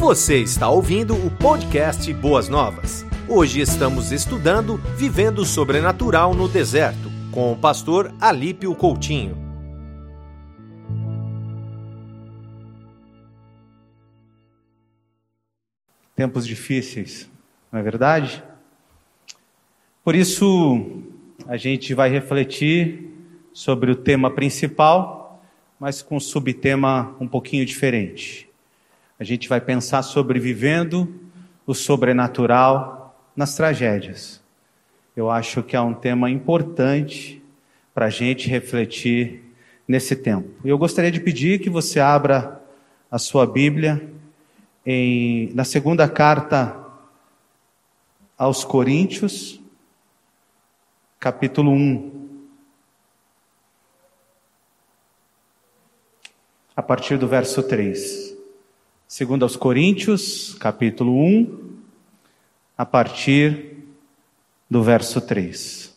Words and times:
Você 0.00 0.38
está 0.38 0.66
ouvindo 0.70 1.14
o 1.14 1.30
podcast 1.30 2.10
Boas 2.14 2.48
Novas. 2.48 3.04
Hoje 3.28 3.60
estamos 3.60 4.12
estudando 4.12 4.78
Vivendo 4.96 5.44
Sobrenatural 5.44 6.32
no 6.32 6.48
Deserto, 6.48 7.10
com 7.30 7.52
o 7.52 7.56
pastor 7.58 8.10
Alípio 8.18 8.74
Coutinho. 8.74 9.36
Tempos 16.16 16.46
difíceis, 16.46 17.30
não 17.70 17.78
é 17.78 17.82
verdade? 17.82 18.42
Por 20.02 20.14
isso, 20.14 21.02
a 21.46 21.58
gente 21.58 21.92
vai 21.92 22.08
refletir 22.08 23.12
sobre 23.52 23.90
o 23.90 23.96
tema 23.96 24.30
principal, 24.30 25.44
mas 25.78 26.00
com 26.00 26.16
um 26.16 26.20
subtema 26.20 27.14
um 27.20 27.28
pouquinho 27.28 27.66
diferente. 27.66 28.49
A 29.20 29.24
gente 29.24 29.50
vai 29.50 29.60
pensar 29.60 30.02
sobre 30.02 30.40
vivendo 30.40 31.14
o 31.66 31.74
sobrenatural 31.74 33.14
nas 33.36 33.54
tragédias. 33.54 34.40
Eu 35.14 35.30
acho 35.30 35.62
que 35.62 35.76
é 35.76 35.80
um 35.80 35.92
tema 35.92 36.30
importante 36.30 37.42
para 37.92 38.06
a 38.06 38.10
gente 38.10 38.48
refletir 38.48 39.44
nesse 39.86 40.16
tempo. 40.16 40.48
Eu 40.64 40.78
gostaria 40.78 41.10
de 41.10 41.20
pedir 41.20 41.60
que 41.60 41.68
você 41.68 42.00
abra 42.00 42.62
a 43.10 43.18
sua 43.18 43.46
Bíblia 43.46 44.10
em, 44.86 45.52
na 45.52 45.64
segunda 45.64 46.08
carta 46.08 46.82
aos 48.38 48.64
Coríntios, 48.64 49.60
capítulo 51.18 51.72
1. 51.72 52.40
A 56.74 56.82
partir 56.82 57.18
do 57.18 57.28
verso 57.28 57.62
3. 57.62 58.29
Segundo 59.12 59.42
aos 59.42 59.56
Coríntios, 59.56 60.54
capítulo 60.54 61.12
1, 61.12 61.78
a 62.78 62.86
partir 62.86 63.78
do 64.70 64.84
verso 64.84 65.20
3. 65.20 65.92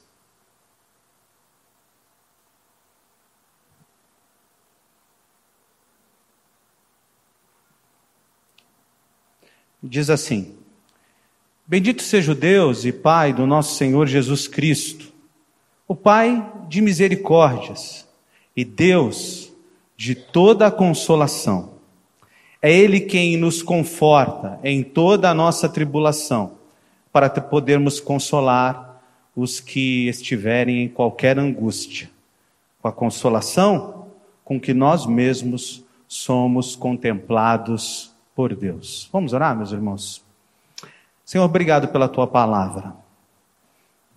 Diz 9.84 10.10
assim: 10.10 10.58
Bendito 11.68 12.02
seja 12.02 12.32
o 12.32 12.36
Deus 12.36 12.84
e 12.84 12.92
Pai 12.92 13.32
do 13.32 13.46
nosso 13.46 13.76
Senhor 13.76 14.08
Jesus 14.08 14.48
Cristo, 14.48 15.14
o 15.88 15.96
Pai 15.96 16.52
de 16.68 16.82
misericórdias 16.82 18.08
e 18.56 18.66
Deus 18.66 19.54
de 19.96 20.16
toda 20.16 20.66
a 20.66 20.72
consolação. 20.72 21.73
É 22.66 22.72
Ele 22.72 23.02
quem 23.02 23.36
nos 23.36 23.62
conforta 23.62 24.58
em 24.64 24.82
toda 24.82 25.30
a 25.30 25.34
nossa 25.34 25.68
tribulação, 25.68 26.54
para 27.12 27.30
podermos 27.30 28.00
consolar 28.00 29.04
os 29.36 29.60
que 29.60 30.08
estiverem 30.08 30.84
em 30.84 30.88
qualquer 30.88 31.38
angústia, 31.38 32.10
com 32.82 32.88
a 32.88 32.92
consolação 32.94 34.08
com 34.46 34.58
que 34.58 34.74
nós 34.74 35.06
mesmos 35.06 35.84
somos 36.08 36.74
contemplados 36.74 38.14
por 38.34 38.56
Deus. 38.56 39.10
Vamos 39.12 39.34
orar, 39.34 39.58
meus 39.58 39.74
irmãos? 39.74 40.24
Senhor, 41.26 41.44
obrigado 41.44 41.90
pela 41.90 42.08
tua 42.08 42.28
palavra. 42.28 42.96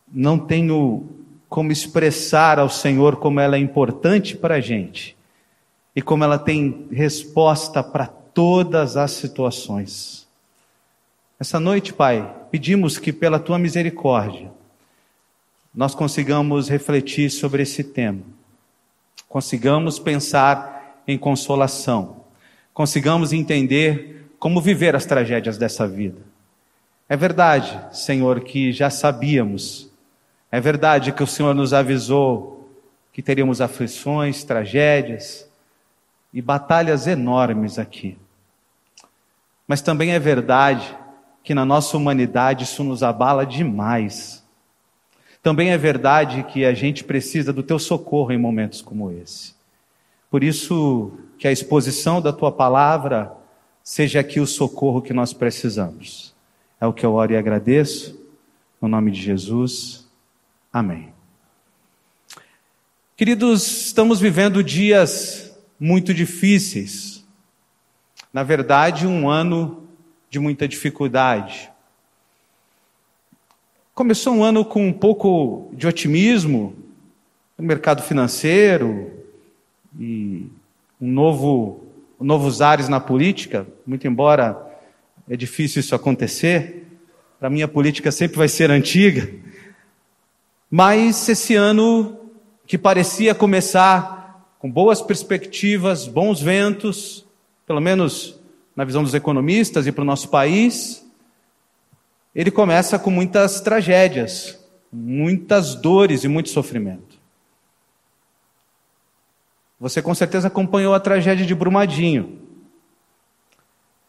Não 0.06 0.38
tenho 0.38 1.05
como 1.48 1.72
expressar 1.72 2.60
ao 2.60 2.69
Senhor 2.69 3.16
como 3.16 3.41
ela 3.41 3.56
é 3.56 3.58
importante 3.58 4.36
para 4.36 4.55
a 4.55 4.60
gente 4.60 5.16
e 5.97 6.00
como 6.00 6.22
ela 6.22 6.38
tem 6.38 6.86
resposta 6.92 7.83
para 7.83 8.25
todas 8.37 8.98
as 8.98 9.12
situações. 9.12 10.29
Essa 11.41 11.59
noite, 11.59 11.95
Pai, 11.95 12.37
pedimos 12.51 12.98
que 12.98 13.11
pela 13.11 13.39
tua 13.39 13.59
misericórdia 13.59 14.53
nós 15.75 15.94
consigamos 15.94 16.69
refletir 16.69 17.31
sobre 17.31 17.62
esse 17.62 17.83
tema, 17.83 18.21
consigamos 19.27 19.99
pensar 19.99 21.00
em 21.09 21.16
consolação, 21.16 22.25
consigamos 22.75 23.33
entender 23.33 24.28
como 24.39 24.60
viver 24.60 24.94
as 24.94 25.06
tragédias 25.06 25.56
dessa 25.56 25.89
vida. 25.89 26.21
É 27.09 27.16
verdade, 27.16 27.97
Senhor, 27.97 28.41
que 28.41 28.71
já 28.71 28.91
sabíamos, 28.91 29.91
é 30.53 30.60
verdade 30.60 31.10
que 31.10 31.22
o 31.22 31.27
Senhor 31.27 31.55
nos 31.55 31.72
avisou 31.72 32.71
que 33.15 33.22
teríamos 33.22 33.62
aflições, 33.62 34.44
tragédias 34.44 35.49
e 36.34 36.43
batalhas 36.43 37.06
enormes 37.06 37.78
aqui. 37.78 38.19
Mas 39.66 39.82
também 39.82 40.12
é 40.12 40.19
verdade 40.19 40.97
que 41.43 41.54
na 41.54 41.65
nossa 41.65 41.97
humanidade 41.97 42.65
isso 42.65 42.82
nos 42.82 43.03
abala 43.03 43.44
demais. 43.44 44.44
Também 45.43 45.71
é 45.71 45.78
verdade 45.78 46.43
que 46.44 46.65
a 46.65 46.75
gente 46.75 47.04
precisa 47.04 47.53
do 47.53 47.62
teu 47.62 47.78
socorro 47.78 48.32
em 48.32 48.38
momentos 48.38 48.82
como 48.82 49.12
esse. 49.12 49.54
Por 50.31 50.43
isso, 50.43 51.12
que 51.38 51.47
a 51.47 51.53
exposição 51.53 52.21
da 52.21 52.32
tua 52.32 52.50
palavra 52.50 53.32
seja 53.82 54.21
aqui 54.21 54.41
o 54.41 54.47
socorro 54.47 55.00
que 55.00 55.12
nós 55.12 55.32
precisamos. 55.32 56.34
É 56.81 56.87
o 56.87 56.93
que 56.93 57.06
eu 57.06 57.15
oro 57.15 57.33
e 57.33 57.37
agradeço, 57.37 58.21
no 58.81 58.88
nome 58.88 59.10
de 59.10 59.21
Jesus. 59.21 60.06
Amém. 60.72 61.12
Queridos, 63.16 63.87
estamos 63.87 64.21
vivendo 64.21 64.62
dias 64.62 65.56
muito 65.78 66.12
difíceis. 66.12 67.16
Na 68.36 68.42
verdade, 68.42 69.06
um 69.06 69.30
ano 69.30 69.82
de 70.28 70.38
muita 70.38 70.69
dificuldade. 70.69 71.70
Começou 73.94 74.34
um 74.34 74.44
ano 74.44 74.62
com 74.62 74.86
um 74.86 74.92
pouco 74.92 75.70
de 75.72 75.86
otimismo 75.86 76.76
no 77.56 77.64
mercado 77.64 78.02
financeiro 78.02 79.10
e 79.98 80.50
um 81.00 81.10
novo, 81.10 81.82
novos 82.20 82.60
ares 82.60 82.91
na 82.91 83.00
política, 83.00 83.66
muito 83.86 84.06
embora 84.06 84.70
é 85.26 85.34
difícil 85.34 85.80
isso 85.80 85.94
acontecer. 85.94 86.86
Para 87.41 87.48
mim, 87.48 87.62
a 87.62 87.68
política 87.68 88.12
sempre 88.12 88.36
vai 88.36 88.48
ser 88.48 88.70
antiga. 88.70 89.30
Mas 90.70 91.26
esse 91.26 91.54
ano, 91.54 92.18
que 92.66 92.76
parecia 92.76 93.34
começar 93.34 94.47
com 94.58 94.70
boas 94.70 95.00
perspectivas, 95.00 96.06
bons 96.06 96.38
ventos, 96.38 97.25
pelo 97.66 97.81
menos 97.81 98.38
na 98.75 98.84
visão 98.84 99.03
dos 99.03 99.15
economistas 99.15 99.87
e 99.87 99.93
para 99.93 100.03
o 100.03 100.06
nosso 100.06 100.28
país, 100.28 101.04
ele 102.34 102.50
começa 102.50 102.99
com 102.99 103.10
muitas 103.10 103.60
tragédias, 103.60 104.62
muitas 104.93 105.75
dores 105.75 106.22
e 106.22 106.28
muito 106.28 106.50
sofrimento. 106.50 107.16
Você 109.81 110.00
com 110.00 110.15
certeza 110.15 110.49
acompanhou 110.49 110.94
a 110.94 111.00
tragédia 111.00 111.44
de 111.44 111.54
Brumadinho. 111.54 112.38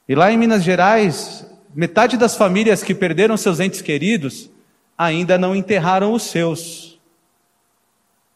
E 0.08 0.16
lá 0.16 0.32
em 0.32 0.38
Minas 0.38 0.64
Gerais, 0.64 1.46
metade 1.74 2.18
das 2.18 2.38
famílias 2.38 2.84
que 2.84 2.96
perderam 2.96 3.36
seus 3.36 3.60
entes 3.60 3.82
queridos 3.82 4.50
ainda 4.98 5.38
não 5.38 5.56
enterraram 5.56 6.14
os 6.14 6.24
seus. 6.24 7.00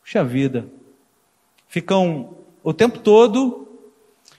Puxa 0.01 0.23
vida. 0.23 0.67
Ficam 1.67 2.35
o 2.63 2.73
tempo 2.73 2.99
todo 2.99 3.70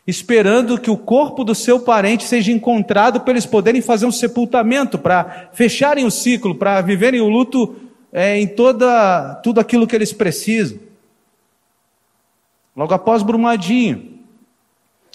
esperando 0.06 0.80
que 0.80 0.90
o 0.90 0.96
corpo 0.96 1.44
do 1.44 1.54
seu 1.54 1.80
parente 1.80 2.24
seja 2.24 2.50
encontrado 2.50 3.20
para 3.20 3.32
eles 3.32 3.46
poderem 3.46 3.80
fazer 3.80 4.06
um 4.06 4.12
sepultamento, 4.12 4.98
para 4.98 5.50
fecharem 5.52 6.04
o 6.04 6.10
ciclo, 6.10 6.54
para 6.54 6.80
viverem 6.80 7.20
o 7.20 7.28
luto 7.28 7.76
é, 8.12 8.38
em 8.38 8.46
toda 8.46 9.36
tudo 9.36 9.60
aquilo 9.60 9.86
que 9.86 9.94
eles 9.94 10.12
precisam. 10.12 10.78
Logo 12.76 12.92
após 12.94 13.22
Brumadinho, 13.22 14.18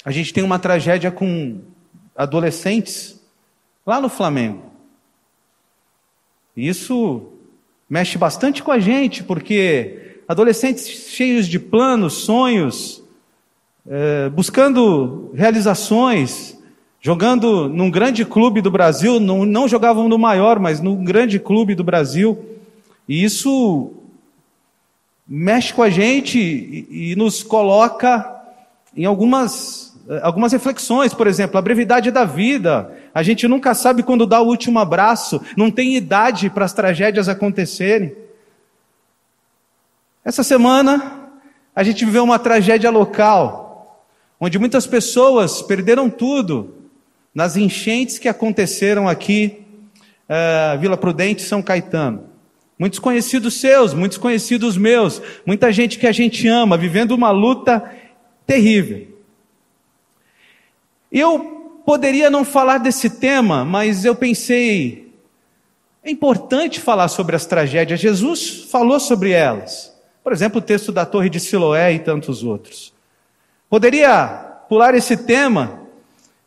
a 0.05 0.11
gente 0.11 0.33
tem 0.33 0.43
uma 0.43 0.59
tragédia 0.59 1.11
com 1.11 1.59
adolescentes 2.16 3.22
lá 3.85 3.99
no 3.99 4.09
Flamengo. 4.09 4.63
Isso 6.55 7.33
mexe 7.90 8.17
bastante 8.17 8.63
com 8.63 8.72
a 8.72 8.79
gente, 8.79 9.23
porque 9.23 10.22
adolescentes 10.28 10.87
cheios 10.87 11.47
de 11.47 11.59
planos, 11.59 12.13
sonhos, 12.13 13.03
é, 13.89 14.29
buscando 14.29 15.31
realizações, 15.34 16.57
jogando 16.99 17.69
num 17.69 17.89
grande 17.89 18.25
clube 18.25 18.61
do 18.61 18.69
Brasil, 18.69 19.19
não, 19.19 19.45
não 19.45 19.67
jogavam 19.67 20.09
no 20.09 20.17
maior, 20.17 20.59
mas 20.59 20.81
num 20.81 21.03
grande 21.03 21.39
clube 21.39 21.73
do 21.73 21.84
Brasil. 21.84 22.37
E 23.07 23.23
isso 23.23 23.93
mexe 25.28 25.73
com 25.73 25.84
a 25.84 25.89
gente 25.89 26.37
e, 26.37 27.11
e 27.11 27.16
nos 27.16 27.43
coloca 27.43 28.35
em 28.95 29.05
algumas, 29.05 29.95
algumas 30.22 30.51
reflexões, 30.51 31.13
por 31.13 31.28
exemplo, 31.28 31.57
a 31.57 31.61
brevidade 31.61 32.11
da 32.11 32.25
vida. 32.25 32.91
A 33.13 33.23
gente 33.23 33.47
nunca 33.47 33.73
sabe 33.73 34.03
quando 34.03 34.25
dá 34.25 34.41
o 34.41 34.47
último 34.47 34.79
abraço, 34.79 35.41
não 35.55 35.72
tem 35.72 35.95
idade 35.95 36.49
para 36.49 36.66
as 36.66 36.73
tragédias 36.73 37.29
acontecerem. 37.29 38.16
Essa 40.25 40.43
semana, 40.43 41.29
a 41.73 41.83
gente 41.83 42.03
viveu 42.03 42.23
uma 42.23 42.40
tragédia 42.40 42.90
local, 42.90 43.66
onde 44.39 44.59
muitas 44.59 44.85
pessoas 44.85 45.61
perderam 45.61 46.09
tudo 46.09 46.75
nas 47.34 47.55
enchentes 47.55 48.17
que 48.17 48.28
aconteceram 48.28 49.07
aqui, 49.07 49.59
uh, 50.28 50.79
Vila 50.79 50.97
Prudente 50.97 51.41
São 51.41 51.61
Caetano. 51.61 52.23
Muitos 52.79 52.99
conhecidos 52.99 53.55
seus, 53.55 53.93
muitos 53.93 54.17
conhecidos 54.17 54.78
meus, 54.78 55.22
muita 55.45 55.72
gente 55.72 55.97
que 55.97 56.07
a 56.07 56.11
gente 56.11 56.47
ama, 56.47 56.78
vivendo 56.78 57.11
uma 57.11 57.31
luta 57.31 57.91
terrível. 58.45 59.07
Eu 61.11 61.81
poderia 61.85 62.29
não 62.29 62.43
falar 62.43 62.79
desse 62.79 63.09
tema, 63.09 63.63
mas 63.66 64.05
eu 64.05 64.13
pensei, 64.16 65.11
é 66.03 66.11
importante 66.11 66.79
falar 66.79 67.07
sobre 67.07 67.35
as 67.35 67.45
tragédias. 67.45 67.99
Jesus 67.99 68.67
falou 68.69 68.99
sobre 68.99 69.31
elas. 69.31 69.95
Por 70.23 70.33
exemplo, 70.33 70.59
o 70.59 70.61
texto 70.61 70.91
da 70.91 71.05
Torre 71.05 71.29
de 71.29 71.40
Siloé 71.40 71.93
e 71.93 71.99
tantos 71.99 72.43
outros. 72.43 72.93
Poderia 73.69 74.28
pular 74.69 74.96
esse 74.96 75.17
tema, 75.17 75.81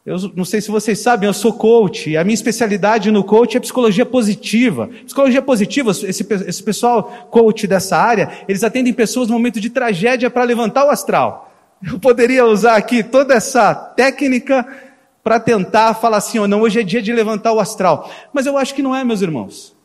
eu 0.04 0.16
não 0.34 0.44
sei 0.44 0.60
se 0.60 0.70
vocês 0.70 0.98
sabem, 0.98 1.26
eu 1.26 1.34
sou 1.34 1.52
coach, 1.52 2.16
a 2.16 2.24
minha 2.24 2.34
especialidade 2.34 3.10
no 3.10 3.22
coach 3.22 3.56
é 3.56 3.60
psicologia 3.60 4.06
positiva. 4.06 4.88
Psicologia 5.04 5.42
positiva, 5.42 5.90
esse, 5.90 6.26
esse 6.46 6.62
pessoal 6.62 7.28
coach 7.30 7.66
dessa 7.66 7.96
área, 7.96 8.44
eles 8.48 8.64
atendem 8.64 8.92
pessoas 8.92 9.28
no 9.28 9.34
momento 9.34 9.60
de 9.60 9.68
tragédia 9.68 10.30
para 10.30 10.44
levantar 10.44 10.86
o 10.86 10.90
astral. 10.90 11.52
Eu 11.82 11.98
poderia 11.98 12.44
usar 12.46 12.76
aqui 12.76 13.02
toda 13.02 13.34
essa 13.34 13.74
técnica 13.74 14.66
para 15.22 15.38
tentar 15.38 15.94
falar 15.94 16.16
assim, 16.16 16.38
ou 16.38 16.48
não, 16.48 16.62
hoje 16.62 16.80
é 16.80 16.82
dia 16.82 17.02
de 17.02 17.12
levantar 17.12 17.52
o 17.52 17.60
astral. 17.60 18.10
Mas 18.32 18.46
eu 18.46 18.56
acho 18.56 18.74
que 18.74 18.82
não 18.82 18.96
é, 18.96 19.04
meus 19.04 19.20
irmãos. 19.20 19.76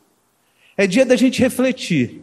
É 0.76 0.86
dia 0.86 1.04
da 1.04 1.16
gente 1.16 1.40
refletir. 1.40 2.22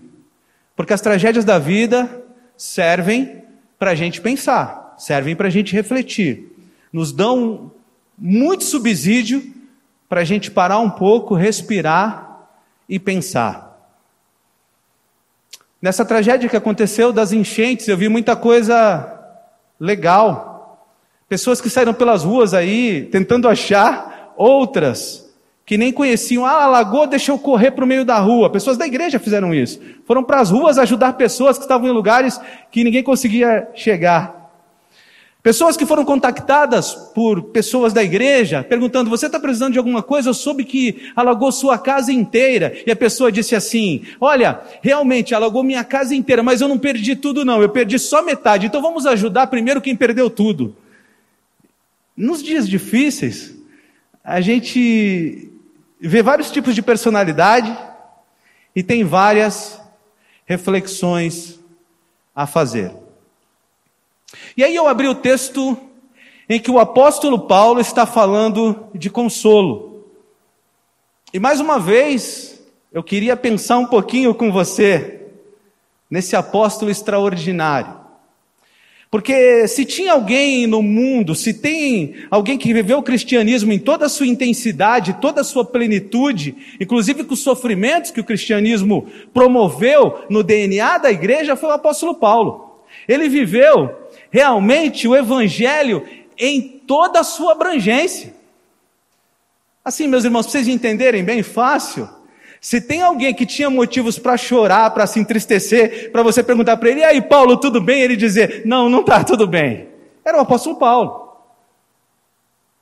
Porque 0.75 0.93
as 0.93 1.01
tragédias 1.01 1.45
da 1.45 1.59
vida 1.59 2.23
servem 2.57 3.43
para 3.77 3.91
a 3.91 3.95
gente 3.95 4.21
pensar, 4.21 4.82
servem 5.03 5.35
para 5.35 5.47
a 5.47 5.51
gente 5.51 5.73
refletir. 5.73 6.49
Nos 6.91 7.11
dão 7.11 7.71
muito 8.17 8.63
subsídio 8.63 9.43
para 10.07 10.21
a 10.21 10.23
gente 10.23 10.49
parar 10.49 10.79
um 10.79 10.89
pouco, 10.89 11.35
respirar 11.35 12.47
e 12.87 12.97
pensar. 12.97 13.77
Nessa 15.81 16.05
tragédia 16.05 16.47
que 16.47 16.55
aconteceu 16.55 17.11
das 17.11 17.33
enchentes, 17.33 17.89
eu 17.89 17.97
vi 17.97 18.07
muita 18.07 18.33
coisa 18.33 19.19
legal. 19.77 20.87
Pessoas 21.27 21.59
que 21.59 21.69
saíram 21.69 21.93
pelas 21.93 22.23
ruas 22.23 22.53
aí 22.53 23.09
tentando 23.11 23.49
achar 23.49 24.33
outras 24.37 25.29
que 25.65 25.77
nem 25.77 25.91
conheciam. 25.91 26.45
Ah, 26.45 26.63
a 26.63 26.67
lagoa 26.67 27.07
deixou 27.07 27.37
correr 27.37 27.71
para 27.71 27.83
o 27.83 27.87
meio 27.87 28.05
da 28.05 28.19
rua. 28.19 28.49
Pessoas 28.49 28.77
da 28.77 28.87
igreja 28.87 29.19
fizeram 29.19 29.53
isso. 29.53 29.81
Foram 30.05 30.23
para 30.23 30.39
as 30.39 30.49
ruas 30.49 30.77
ajudar 30.77 31.13
pessoas 31.13 31.57
que 31.57 31.65
estavam 31.65 31.89
em 31.89 31.93
lugares 31.93 32.39
que 32.71 32.85
ninguém 32.85 33.03
conseguia 33.03 33.67
chegar. 33.75 34.42
Pessoas 35.43 35.75
que 35.75 35.85
foram 35.85 36.05
contactadas 36.05 36.95
por 36.95 37.43
pessoas 37.49 37.91
da 37.91 38.01
igreja, 38.01 38.63
perguntando: 38.63 39.09
Você 39.09 39.25
está 39.25 39.37
precisando 39.37 39.73
de 39.73 39.77
alguma 39.77 40.01
coisa? 40.01 40.29
Eu 40.29 40.33
soube 40.33 40.63
que 40.63 41.11
alagou 41.13 41.51
sua 41.51 41.77
casa 41.77 42.13
inteira. 42.13 42.73
E 42.87 42.89
a 42.89 42.95
pessoa 42.95 43.29
disse 43.29 43.53
assim: 43.53 44.05
Olha, 44.21 44.61
realmente 44.81 45.35
alagou 45.35 45.61
minha 45.61 45.83
casa 45.83 46.15
inteira, 46.15 46.41
mas 46.41 46.61
eu 46.61 46.69
não 46.69 46.79
perdi 46.79 47.13
tudo, 47.13 47.43
não. 47.43 47.61
Eu 47.61 47.67
perdi 47.67 47.99
só 47.99 48.23
metade. 48.23 48.67
Então 48.67 48.81
vamos 48.81 49.05
ajudar 49.05 49.47
primeiro 49.47 49.81
quem 49.81 49.97
perdeu 49.97 50.29
tudo. 50.29 50.77
Nos 52.15 52.41
dias 52.41 52.65
difíceis, 52.69 53.53
a 54.23 54.39
gente 54.39 55.51
vê 55.99 56.23
vários 56.23 56.51
tipos 56.51 56.73
de 56.73 56.81
personalidade 56.81 57.77
e 58.73 58.81
tem 58.81 59.03
várias 59.03 59.77
reflexões 60.45 61.59
a 62.33 62.47
fazer. 62.47 63.02
E 64.55 64.63
aí 64.63 64.75
eu 64.75 64.87
abri 64.87 65.07
o 65.07 65.15
texto 65.15 65.77
em 66.47 66.59
que 66.59 66.69
o 66.69 66.79
apóstolo 66.79 67.47
Paulo 67.47 67.79
está 67.79 68.05
falando 68.05 68.87
de 68.93 69.09
consolo. 69.09 70.05
E 71.33 71.39
mais 71.39 71.59
uma 71.59 71.79
vez, 71.79 72.61
eu 72.91 73.01
queria 73.01 73.35
pensar 73.35 73.77
um 73.77 73.87
pouquinho 73.87 74.35
com 74.35 74.51
você 74.51 75.21
nesse 76.09 76.35
apóstolo 76.35 76.91
extraordinário. 76.91 78.03
Porque 79.09 79.67
se 79.67 79.85
tinha 79.85 80.13
alguém 80.13 80.65
no 80.65 80.81
mundo, 80.81 81.35
se 81.35 81.53
tem 81.53 82.15
alguém 82.31 82.57
que 82.57 82.73
viveu 82.73 82.97
o 82.97 83.03
cristianismo 83.03 83.71
em 83.71 83.79
toda 83.79 84.07
a 84.07 84.09
sua 84.09 84.27
intensidade, 84.27 85.17
toda 85.21 85.41
a 85.41 85.43
sua 85.43 85.63
plenitude, 85.63 86.55
inclusive 86.79 87.23
com 87.23 87.33
os 87.33 87.39
sofrimentos 87.39 88.09
que 88.09 88.19
o 88.19 88.23
cristianismo 88.23 89.07
promoveu 89.31 90.25
no 90.29 90.43
DNA 90.43 90.97
da 90.97 91.11
igreja, 91.11 91.55
foi 91.55 91.69
o 91.69 91.73
apóstolo 91.73 92.15
Paulo. 92.15 92.79
Ele 93.07 93.29
viveu 93.29 94.02
realmente 94.33 95.07
o 95.07 95.15
evangelho 95.15 96.03
em 96.35 96.59
toda 96.59 97.19
a 97.19 97.23
sua 97.23 97.51
abrangência. 97.51 98.33
Assim, 99.85 100.07
meus 100.07 100.23
irmãos, 100.23 100.47
para 100.47 100.53
vocês 100.53 100.67
entenderem 100.67 101.23
bem 101.23 101.43
fácil, 101.43 102.09
se 102.59 102.81
tem 102.81 103.03
alguém 103.03 103.31
que 103.31 103.45
tinha 103.45 103.69
motivos 103.69 104.17
para 104.17 104.35
chorar, 104.35 104.89
para 104.89 105.05
se 105.05 105.19
entristecer, 105.19 106.11
para 106.11 106.23
você 106.23 106.41
perguntar 106.41 106.77
para 106.77 106.89
ele, 106.89 107.01
e 107.01 107.03
aí, 107.03 107.21
Paulo, 107.21 107.57
tudo 107.57 107.79
bem? 107.79 108.01
Ele 108.01 108.15
dizer, 108.15 108.63
não, 108.65 108.89
não 108.89 109.01
está 109.01 109.23
tudo 109.23 109.45
bem. 109.45 109.87
Era 110.25 110.39
o 110.39 110.41
apóstolo 110.41 110.77
Paulo. 110.77 111.31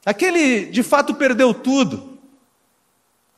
Aquele, 0.05 0.67
de 0.67 0.83
fato, 0.83 1.13
perdeu 1.15 1.53
tudo. 1.53 2.17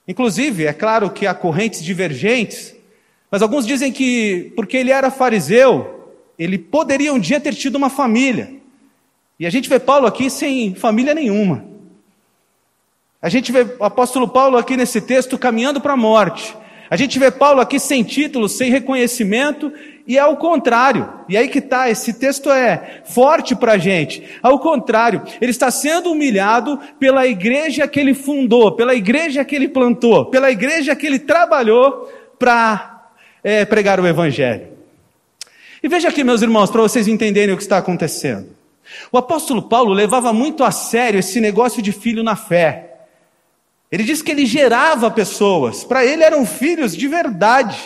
Inclusive, 0.07 0.67
é 0.67 0.73
claro 0.73 1.09
que 1.09 1.25
há 1.25 1.33
correntes 1.33 1.81
divergentes, 1.81 2.75
mas 3.31 3.41
alguns 3.41 3.65
dizem 3.65 3.91
que, 3.91 4.53
porque 4.55 4.77
ele 4.77 4.91
era 4.91 5.09
fariseu, 5.09 6.02
ele 6.37 6.57
poderia 6.57 7.13
um 7.13 7.19
dia 7.19 7.39
ter 7.39 7.53
tido 7.53 7.75
uma 7.75 7.89
família. 7.89 8.55
E 9.39 9.45
a 9.45 9.49
gente 9.49 9.69
vê 9.69 9.79
Paulo 9.79 10.07
aqui 10.07 10.29
sem 10.29 10.75
família 10.75 11.13
nenhuma. 11.13 11.65
A 13.21 13.29
gente 13.29 13.51
vê 13.51 13.65
o 13.79 13.83
apóstolo 13.83 14.27
Paulo 14.27 14.57
aqui 14.57 14.75
nesse 14.75 14.99
texto 14.99 15.37
caminhando 15.37 15.79
para 15.79 15.93
a 15.93 15.97
morte. 15.97 16.55
A 16.89 16.95
gente 16.95 17.17
vê 17.17 17.31
Paulo 17.31 17.61
aqui 17.61 17.79
sem 17.79 18.03
título, 18.03 18.49
sem 18.49 18.69
reconhecimento, 18.69 19.71
e 20.05 20.17
é 20.17 20.19
ao 20.19 20.35
contrário. 20.37 21.09
E 21.29 21.37
aí 21.37 21.47
que 21.47 21.59
está, 21.59 21.89
esse 21.89 22.13
texto 22.13 22.51
é 22.51 23.01
forte 23.05 23.55
para 23.55 23.73
a 23.73 23.77
gente. 23.77 24.21
Ao 24.43 24.59
contrário, 24.59 25.23
ele 25.39 25.51
está 25.51 25.71
sendo 25.71 26.11
humilhado 26.11 26.77
pela 26.99 27.25
igreja 27.25 27.87
que 27.87 27.99
ele 27.99 28.13
fundou, 28.13 28.73
pela 28.73 28.93
igreja 28.93 29.45
que 29.45 29.55
ele 29.55 29.69
plantou, 29.69 30.25
pela 30.25 30.51
igreja 30.51 30.95
que 30.95 31.07
ele 31.07 31.19
trabalhou 31.19 32.11
para 32.37 33.09
é, 33.43 33.63
pregar 33.65 33.99
o 33.99 34.05
evangelho. 34.05 34.72
E 35.83 35.87
veja 35.89 36.07
aqui, 36.07 36.23
meus 36.23 36.41
irmãos, 36.41 36.71
para 36.71 36.81
vocês 36.81 37.09
entenderem 37.09 37.53
o 37.53 37.57
que 37.57 37.63
está 37.63 37.77
acontecendo. 37.77 38.55
O 39.11 39.17
apóstolo 39.17 39.63
Paulo 39.63 39.91
levava 39.91 40.31
muito 40.31 40.63
a 40.63 40.71
sério 40.71 41.19
esse 41.19 41.41
negócio 41.41 41.81
de 41.81 41.91
filho 41.91 42.23
na 42.23 42.37
fé. 42.37 43.01
Ele 43.91 44.05
diz 44.05 44.21
que 44.21 44.31
ele 44.31 44.45
gerava 44.45 45.11
pessoas, 45.11 45.83
para 45.83 46.05
ele 46.05 46.23
eram 46.23 46.45
filhos 46.45 46.95
de 46.95 47.05
verdade. 47.05 47.77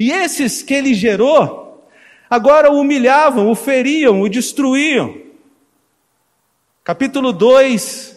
E 0.00 0.10
esses 0.10 0.62
que 0.62 0.72
ele 0.72 0.94
gerou, 0.94 1.86
agora 2.30 2.72
o 2.72 2.80
humilhavam, 2.80 3.50
o 3.50 3.54
feriam, 3.54 4.22
o 4.22 4.28
destruíam. 4.28 5.14
Capítulo 6.82 7.30
2 7.30 8.13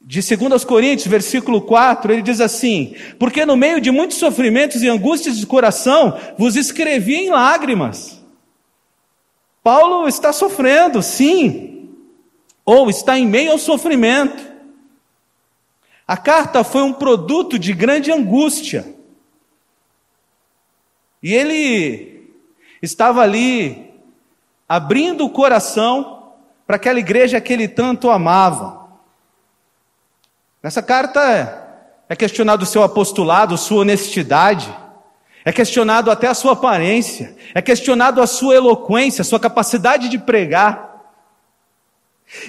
de 0.00 0.20
2 0.36 0.64
Coríntios, 0.64 1.06
versículo 1.06 1.60
4, 1.60 2.12
ele 2.12 2.22
diz 2.22 2.40
assim: 2.40 2.94
Porque 3.18 3.44
no 3.44 3.56
meio 3.56 3.80
de 3.80 3.90
muitos 3.90 4.16
sofrimentos 4.16 4.82
e 4.82 4.88
angústias 4.88 5.36
de 5.36 5.46
coração, 5.46 6.18
vos 6.38 6.56
escrevi 6.56 7.14
em 7.14 7.30
lágrimas. 7.30 8.20
Paulo 9.62 10.08
está 10.08 10.32
sofrendo, 10.32 11.02
sim, 11.02 11.90
ou 12.64 12.88
está 12.88 13.18
em 13.18 13.26
meio 13.26 13.52
ao 13.52 13.58
sofrimento. 13.58 14.50
A 16.08 16.16
carta 16.16 16.64
foi 16.64 16.82
um 16.82 16.92
produto 16.92 17.58
de 17.58 17.72
grande 17.72 18.10
angústia. 18.10 18.94
E 21.22 21.34
ele 21.34 22.32
estava 22.80 23.20
ali 23.20 23.92
abrindo 24.66 25.26
o 25.26 25.30
coração 25.30 26.32
para 26.66 26.76
aquela 26.76 26.98
igreja 26.98 27.40
que 27.40 27.52
ele 27.52 27.68
tanto 27.68 28.08
amava. 28.08 28.79
Nessa 30.62 30.82
carta 30.82 31.68
é 32.08 32.14
questionado 32.14 32.64
o 32.64 32.66
seu 32.66 32.82
apostolado, 32.82 33.56
sua 33.56 33.80
honestidade, 33.80 34.74
é 35.44 35.52
questionado 35.52 36.10
até 36.10 36.26
a 36.26 36.34
sua 36.34 36.52
aparência, 36.52 37.34
é 37.54 37.62
questionado 37.62 38.20
a 38.20 38.26
sua 38.26 38.54
eloquência, 38.54 39.22
a 39.22 39.24
sua 39.24 39.40
capacidade 39.40 40.08
de 40.08 40.18
pregar. 40.18 40.90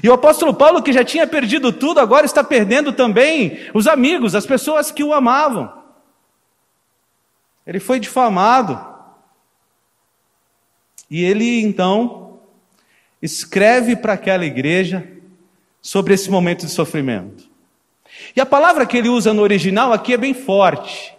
E 0.03 0.09
o 0.09 0.13
apóstolo 0.13 0.53
Paulo, 0.53 0.83
que 0.83 0.91
já 0.91 1.03
tinha 1.03 1.25
perdido 1.25 1.71
tudo, 1.71 1.99
agora 1.99 2.25
está 2.25 2.43
perdendo 2.43 2.91
também 2.91 3.69
os 3.73 3.87
amigos, 3.87 4.35
as 4.35 4.45
pessoas 4.45 4.91
que 4.91 5.03
o 5.03 5.13
amavam. 5.13 5.71
Ele 7.65 7.79
foi 7.79 7.99
difamado. 7.99 8.79
E 11.09 11.23
ele 11.23 11.61
então 11.61 12.39
escreve 13.21 13.95
para 13.95 14.13
aquela 14.13 14.45
igreja 14.45 15.07
sobre 15.81 16.13
esse 16.13 16.29
momento 16.29 16.65
de 16.65 16.71
sofrimento. 16.71 17.50
E 18.35 18.41
a 18.41 18.45
palavra 18.45 18.85
que 18.85 18.97
ele 18.97 19.09
usa 19.09 19.33
no 19.33 19.41
original 19.41 19.91
aqui 19.91 20.13
é 20.13 20.17
bem 20.17 20.33
forte. 20.33 21.13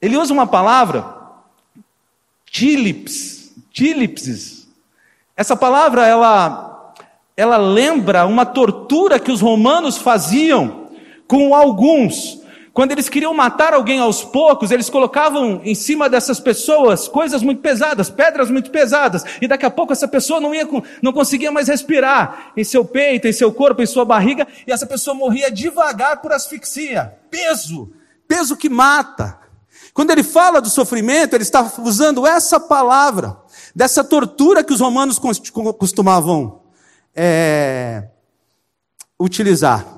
Ele 0.00 0.16
usa 0.16 0.32
uma 0.32 0.46
palavra, 0.46 1.04
tílips, 2.46 3.54
tílipsis. 3.72 4.68
Essa 5.36 5.56
palavra, 5.56 6.06
ela 6.06 6.74
ela 7.36 7.56
lembra 7.56 8.26
uma 8.26 8.46
tortura 8.46 9.18
que 9.18 9.32
os 9.32 9.40
romanos 9.40 9.98
faziam 9.98 10.88
com 11.26 11.54
alguns. 11.54 12.43
Quando 12.74 12.90
eles 12.90 13.08
queriam 13.08 13.32
matar 13.32 13.72
alguém 13.72 14.00
aos 14.00 14.24
poucos, 14.24 14.72
eles 14.72 14.90
colocavam 14.90 15.60
em 15.62 15.76
cima 15.76 16.08
dessas 16.10 16.40
pessoas 16.40 17.06
coisas 17.06 17.40
muito 17.40 17.62
pesadas, 17.62 18.10
pedras 18.10 18.50
muito 18.50 18.72
pesadas, 18.72 19.24
e 19.40 19.46
daqui 19.46 19.64
a 19.64 19.70
pouco 19.70 19.92
essa 19.92 20.08
pessoa 20.08 20.40
não, 20.40 20.52
ia, 20.52 20.68
não 21.00 21.12
conseguia 21.12 21.52
mais 21.52 21.68
respirar 21.68 22.50
em 22.56 22.64
seu 22.64 22.84
peito, 22.84 23.28
em 23.28 23.32
seu 23.32 23.52
corpo, 23.52 23.80
em 23.80 23.86
sua 23.86 24.04
barriga, 24.04 24.44
e 24.66 24.72
essa 24.72 24.88
pessoa 24.88 25.14
morria 25.14 25.52
devagar 25.52 26.20
por 26.20 26.32
asfixia. 26.32 27.14
Peso, 27.30 27.92
peso 28.26 28.56
que 28.56 28.68
mata. 28.68 29.38
Quando 29.92 30.10
ele 30.10 30.24
fala 30.24 30.60
do 30.60 30.68
sofrimento, 30.68 31.34
ele 31.34 31.44
está 31.44 31.72
usando 31.78 32.26
essa 32.26 32.58
palavra, 32.58 33.36
dessa 33.72 34.02
tortura 34.02 34.64
que 34.64 34.72
os 34.72 34.80
romanos 34.80 35.20
costumavam 35.78 36.60
é, 37.14 38.08
utilizar. 39.16 39.93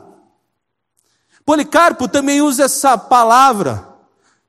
Policarpo 1.46 2.08
também 2.08 2.42
usa 2.42 2.64
essa 2.64 2.98
palavra 2.98 3.88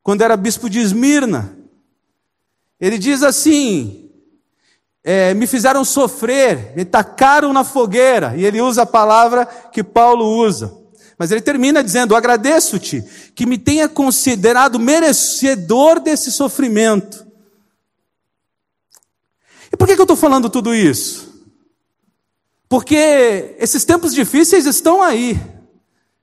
quando 0.01 0.23
era 0.23 0.35
bispo 0.35 0.67
de 0.67 0.79
Esmirna. 0.79 1.55
Ele 2.81 2.97
diz 2.97 3.21
assim: 3.21 4.09
é, 5.03 5.35
me 5.35 5.45
fizeram 5.45 5.85
sofrer, 5.85 6.73
me 6.75 6.83
tacaram 6.83 7.53
na 7.53 7.63
fogueira. 7.63 8.35
E 8.35 8.43
ele 8.43 8.59
usa 8.59 8.81
a 8.81 8.85
palavra 8.85 9.45
que 9.45 9.83
Paulo 9.83 10.25
usa. 10.25 10.75
Mas 11.19 11.29
ele 11.29 11.39
termina 11.39 11.83
dizendo: 11.83 12.15
agradeço-te 12.15 13.03
que 13.35 13.45
me 13.45 13.59
tenha 13.59 13.87
considerado 13.87 14.79
merecedor 14.79 15.99
desse 15.99 16.31
sofrimento. 16.31 17.27
E 19.71 19.77
por 19.77 19.85
que, 19.85 19.93
que 19.93 20.01
eu 20.01 20.03
estou 20.03 20.17
falando 20.17 20.49
tudo 20.49 20.73
isso? 20.73 21.45
Porque 22.67 23.55
esses 23.59 23.85
tempos 23.85 24.15
difíceis 24.15 24.65
estão 24.65 24.99
aí. 24.99 25.39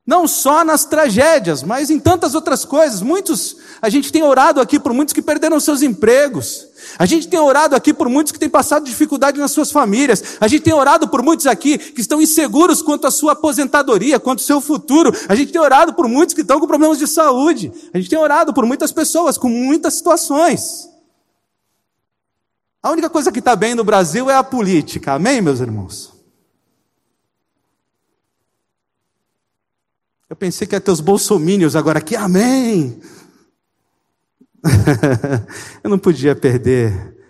Não 0.06 0.28
só 0.28 0.62
nas 0.62 0.84
tragédias, 0.84 1.62
mas 1.62 1.88
em 1.88 1.98
tantas 1.98 2.34
outras 2.34 2.62
coisas. 2.62 3.00
Muitos, 3.00 3.56
a 3.80 3.88
gente 3.88 4.12
tem 4.12 4.22
orado 4.22 4.60
aqui 4.60 4.78
por 4.78 4.92
muitos 4.92 5.14
que 5.14 5.22
perderam 5.22 5.58
seus 5.58 5.80
empregos. 5.80 6.66
A 6.98 7.06
gente 7.06 7.26
tem 7.26 7.40
orado 7.40 7.74
aqui 7.74 7.94
por 7.94 8.10
muitos 8.10 8.30
que 8.30 8.38
têm 8.38 8.50
passado 8.50 8.84
dificuldade 8.84 9.40
nas 9.40 9.50
suas 9.50 9.72
famílias. 9.72 10.36
A 10.40 10.46
gente 10.46 10.62
tem 10.62 10.74
orado 10.74 11.08
por 11.08 11.22
muitos 11.22 11.46
aqui 11.46 11.78
que 11.78 12.02
estão 12.02 12.20
inseguros 12.20 12.82
quanto 12.82 13.06
à 13.06 13.10
sua 13.10 13.32
aposentadoria, 13.32 14.20
quanto 14.20 14.40
ao 14.40 14.46
seu 14.46 14.60
futuro. 14.60 15.10
A 15.26 15.34
gente 15.34 15.52
tem 15.52 15.60
orado 15.60 15.94
por 15.94 16.06
muitos 16.06 16.34
que 16.34 16.42
estão 16.42 16.60
com 16.60 16.66
problemas 16.66 16.98
de 16.98 17.06
saúde. 17.06 17.72
A 17.94 17.96
gente 17.96 18.10
tem 18.10 18.18
orado 18.18 18.52
por 18.52 18.66
muitas 18.66 18.92
pessoas 18.92 19.38
com 19.38 19.48
muitas 19.48 19.94
situações. 19.94 20.86
A 22.82 22.90
única 22.90 23.08
coisa 23.08 23.32
que 23.32 23.38
está 23.38 23.56
bem 23.56 23.74
no 23.74 23.82
Brasil 23.82 24.28
é 24.28 24.36
a 24.36 24.44
política. 24.44 25.14
Amém, 25.14 25.40
meus 25.40 25.60
irmãos? 25.60 26.13
Eu 30.34 30.36
pensei 30.36 30.66
que 30.66 30.74
ia 30.74 30.80
ter 30.80 30.90
os 30.90 31.00
bolsomínios 31.00 31.76
agora 31.76 32.00
aqui, 32.00 32.16
amém. 32.16 33.00
eu 35.80 35.88
não 35.88 35.96
podia 35.96 36.34
perder 36.34 37.24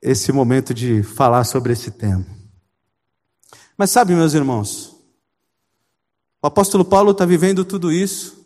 esse 0.00 0.32
momento 0.32 0.72
de 0.72 1.02
falar 1.02 1.44
sobre 1.44 1.74
esse 1.74 1.90
tema. 1.90 2.24
Mas 3.76 3.90
sabe, 3.90 4.14
meus 4.14 4.32
irmãos, 4.32 4.96
o 6.40 6.46
apóstolo 6.46 6.82
Paulo 6.82 7.10
está 7.10 7.26
vivendo 7.26 7.62
tudo 7.62 7.92
isso, 7.92 8.42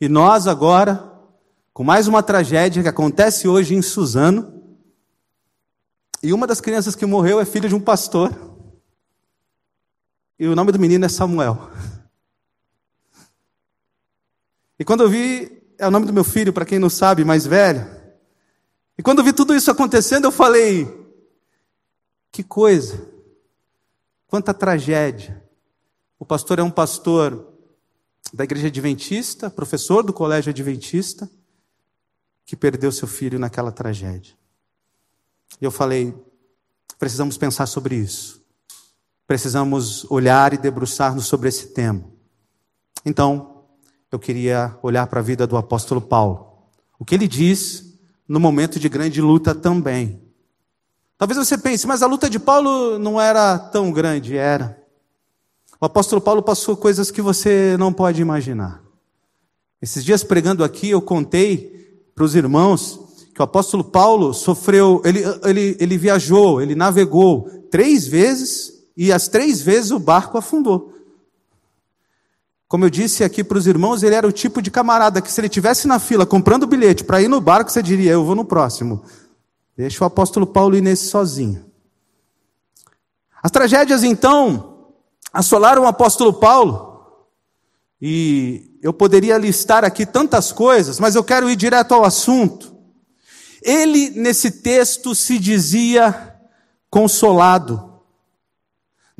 e 0.00 0.08
nós 0.08 0.48
agora, 0.48 1.08
com 1.72 1.84
mais 1.84 2.08
uma 2.08 2.24
tragédia 2.24 2.82
que 2.82 2.88
acontece 2.88 3.46
hoje 3.46 3.76
em 3.76 3.80
Suzano, 3.80 4.60
e 6.20 6.32
uma 6.32 6.48
das 6.48 6.60
crianças 6.60 6.96
que 6.96 7.06
morreu 7.06 7.38
é 7.38 7.44
filha 7.44 7.68
de 7.68 7.76
um 7.76 7.80
pastor, 7.80 8.36
e 10.36 10.48
o 10.48 10.56
nome 10.56 10.72
do 10.72 10.80
menino 10.80 11.04
é 11.04 11.08
Samuel. 11.08 11.70
E 14.80 14.84
quando 14.84 15.02
eu 15.02 15.10
vi, 15.10 15.62
é 15.76 15.86
o 15.86 15.90
nome 15.90 16.06
do 16.06 16.12
meu 16.12 16.24
filho, 16.24 16.54
para 16.54 16.64
quem 16.64 16.78
não 16.78 16.88
sabe, 16.88 17.22
mais 17.22 17.44
velho. 17.44 17.86
E 18.96 19.02
quando 19.02 19.18
eu 19.18 19.24
vi 19.26 19.30
tudo 19.30 19.54
isso 19.54 19.70
acontecendo, 19.70 20.24
eu 20.24 20.32
falei: 20.32 20.88
que 22.32 22.42
coisa, 22.42 23.06
quanta 24.26 24.54
tragédia. 24.54 25.44
O 26.18 26.24
pastor 26.24 26.58
é 26.58 26.62
um 26.62 26.70
pastor 26.70 27.46
da 28.32 28.44
igreja 28.44 28.68
adventista, 28.68 29.50
professor 29.50 30.02
do 30.02 30.14
colégio 30.14 30.48
adventista, 30.48 31.30
que 32.46 32.56
perdeu 32.56 32.90
seu 32.90 33.06
filho 33.06 33.38
naquela 33.38 33.70
tragédia. 33.70 34.34
E 35.60 35.64
eu 35.64 35.70
falei: 35.70 36.14
precisamos 36.98 37.36
pensar 37.36 37.66
sobre 37.66 37.96
isso. 37.96 38.42
Precisamos 39.26 40.10
olhar 40.10 40.54
e 40.54 40.58
debruçar-nos 40.58 41.26
sobre 41.26 41.50
esse 41.50 41.68
tema. 41.68 42.02
Então, 43.04 43.49
eu 44.10 44.18
queria 44.18 44.76
olhar 44.82 45.06
para 45.06 45.20
a 45.20 45.22
vida 45.22 45.46
do 45.46 45.56
apóstolo 45.56 46.00
Paulo. 46.00 46.48
O 46.98 47.04
que 47.04 47.14
ele 47.14 47.28
diz 47.28 47.94
no 48.28 48.40
momento 48.40 48.78
de 48.78 48.88
grande 48.88 49.20
luta 49.20 49.54
também. 49.54 50.20
Talvez 51.18 51.36
você 51.36 51.58
pense, 51.58 51.86
mas 51.86 52.02
a 52.02 52.06
luta 52.06 52.30
de 52.30 52.38
Paulo 52.38 52.98
não 52.98 53.20
era 53.20 53.58
tão 53.58 53.92
grande, 53.92 54.36
era. 54.36 54.80
O 55.80 55.84
apóstolo 55.84 56.20
Paulo 56.20 56.42
passou 56.42 56.76
coisas 56.76 57.10
que 57.10 57.22
você 57.22 57.76
não 57.78 57.92
pode 57.92 58.20
imaginar. 58.20 58.82
Esses 59.82 60.04
dias 60.04 60.22
pregando 60.22 60.62
aqui, 60.62 60.90
eu 60.90 61.00
contei 61.00 62.04
para 62.14 62.24
os 62.24 62.34
irmãos 62.34 63.00
que 63.34 63.40
o 63.40 63.44
apóstolo 63.44 63.82
Paulo 63.82 64.34
sofreu, 64.34 65.00
ele, 65.04 65.22
ele, 65.44 65.76
ele 65.80 65.96
viajou, 65.96 66.60
ele 66.60 66.74
navegou 66.74 67.48
três 67.70 68.06
vezes 68.06 68.72
e 68.96 69.12
as 69.12 69.28
três 69.28 69.60
vezes 69.62 69.90
o 69.90 69.98
barco 69.98 70.36
afundou. 70.36 70.92
Como 72.70 72.84
eu 72.84 72.90
disse 72.90 73.24
aqui 73.24 73.42
para 73.42 73.58
os 73.58 73.66
irmãos, 73.66 74.04
ele 74.04 74.14
era 74.14 74.28
o 74.28 74.30
tipo 74.30 74.62
de 74.62 74.70
camarada 74.70 75.20
que 75.20 75.32
se 75.32 75.40
ele 75.40 75.48
tivesse 75.48 75.88
na 75.88 75.98
fila 75.98 76.24
comprando 76.24 76.68
bilhete 76.68 77.02
para 77.02 77.20
ir 77.20 77.26
no 77.26 77.40
barco, 77.40 77.68
você 77.68 77.82
diria, 77.82 78.12
eu 78.12 78.24
vou 78.24 78.36
no 78.36 78.44
próximo. 78.44 79.02
Deixa 79.76 80.04
o 80.04 80.06
apóstolo 80.06 80.46
Paulo 80.46 80.76
ir 80.76 80.80
nesse 80.80 81.08
sozinho. 81.08 81.64
As 83.42 83.50
tragédias 83.50 84.04
então 84.04 84.92
assolaram 85.32 85.82
o 85.82 85.86
apóstolo 85.88 86.32
Paulo. 86.32 87.26
E 88.00 88.78
eu 88.80 88.92
poderia 88.92 89.36
listar 89.36 89.84
aqui 89.84 90.06
tantas 90.06 90.52
coisas, 90.52 91.00
mas 91.00 91.16
eu 91.16 91.24
quero 91.24 91.50
ir 91.50 91.56
direto 91.56 91.92
ao 91.92 92.04
assunto. 92.04 92.72
Ele 93.60 94.10
nesse 94.10 94.48
texto 94.48 95.12
se 95.12 95.40
dizia 95.40 96.36
consolado. 96.88 97.89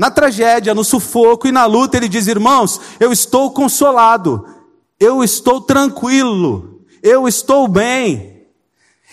Na 0.01 0.11
tragédia, 0.11 0.75
no 0.75 0.83
sufoco 0.83 1.47
e 1.47 1.53
na 1.53 1.67
luta, 1.67 1.99
ele 1.99 2.09
diz: 2.09 2.27
Irmãos, 2.27 2.81
eu 2.99 3.13
estou 3.13 3.51
consolado, 3.51 4.47
eu 4.99 5.23
estou 5.23 5.61
tranquilo, 5.61 6.81
eu 7.03 7.29
estou 7.29 7.69
bem. 7.69 8.47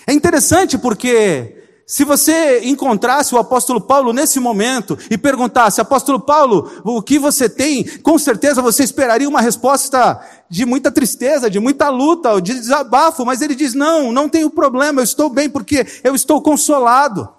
É 0.07 0.13
interessante 0.13 0.77
porque 0.77 1.61
se 1.85 2.05
você 2.05 2.61
encontrasse 2.63 3.35
o 3.35 3.37
apóstolo 3.37 3.81
Paulo 3.81 4.13
nesse 4.13 4.39
momento 4.39 4.97
e 5.11 5.17
perguntasse, 5.17 5.81
apóstolo 5.81 6.21
Paulo, 6.21 6.71
o 6.85 7.01
que 7.01 7.19
você 7.19 7.49
tem? 7.49 7.83
Com 7.99 8.17
certeza 8.17 8.61
você 8.61 8.81
esperaria 8.81 9.27
uma 9.27 9.41
resposta 9.41 10.21
de 10.49 10.65
muita 10.65 10.89
tristeza, 10.89 11.49
de 11.49 11.59
muita 11.59 11.89
luta, 11.89 12.41
de 12.41 12.53
desabafo, 12.53 13.25
mas 13.25 13.41
ele 13.41 13.55
diz: 13.55 13.73
Não, 13.73 14.13
não 14.13 14.29
tenho 14.29 14.49
problema, 14.49 15.01
eu 15.01 15.03
estou 15.03 15.29
bem 15.29 15.49
porque 15.49 15.85
eu 16.01 16.15
estou 16.15 16.41
consolado. 16.41 17.35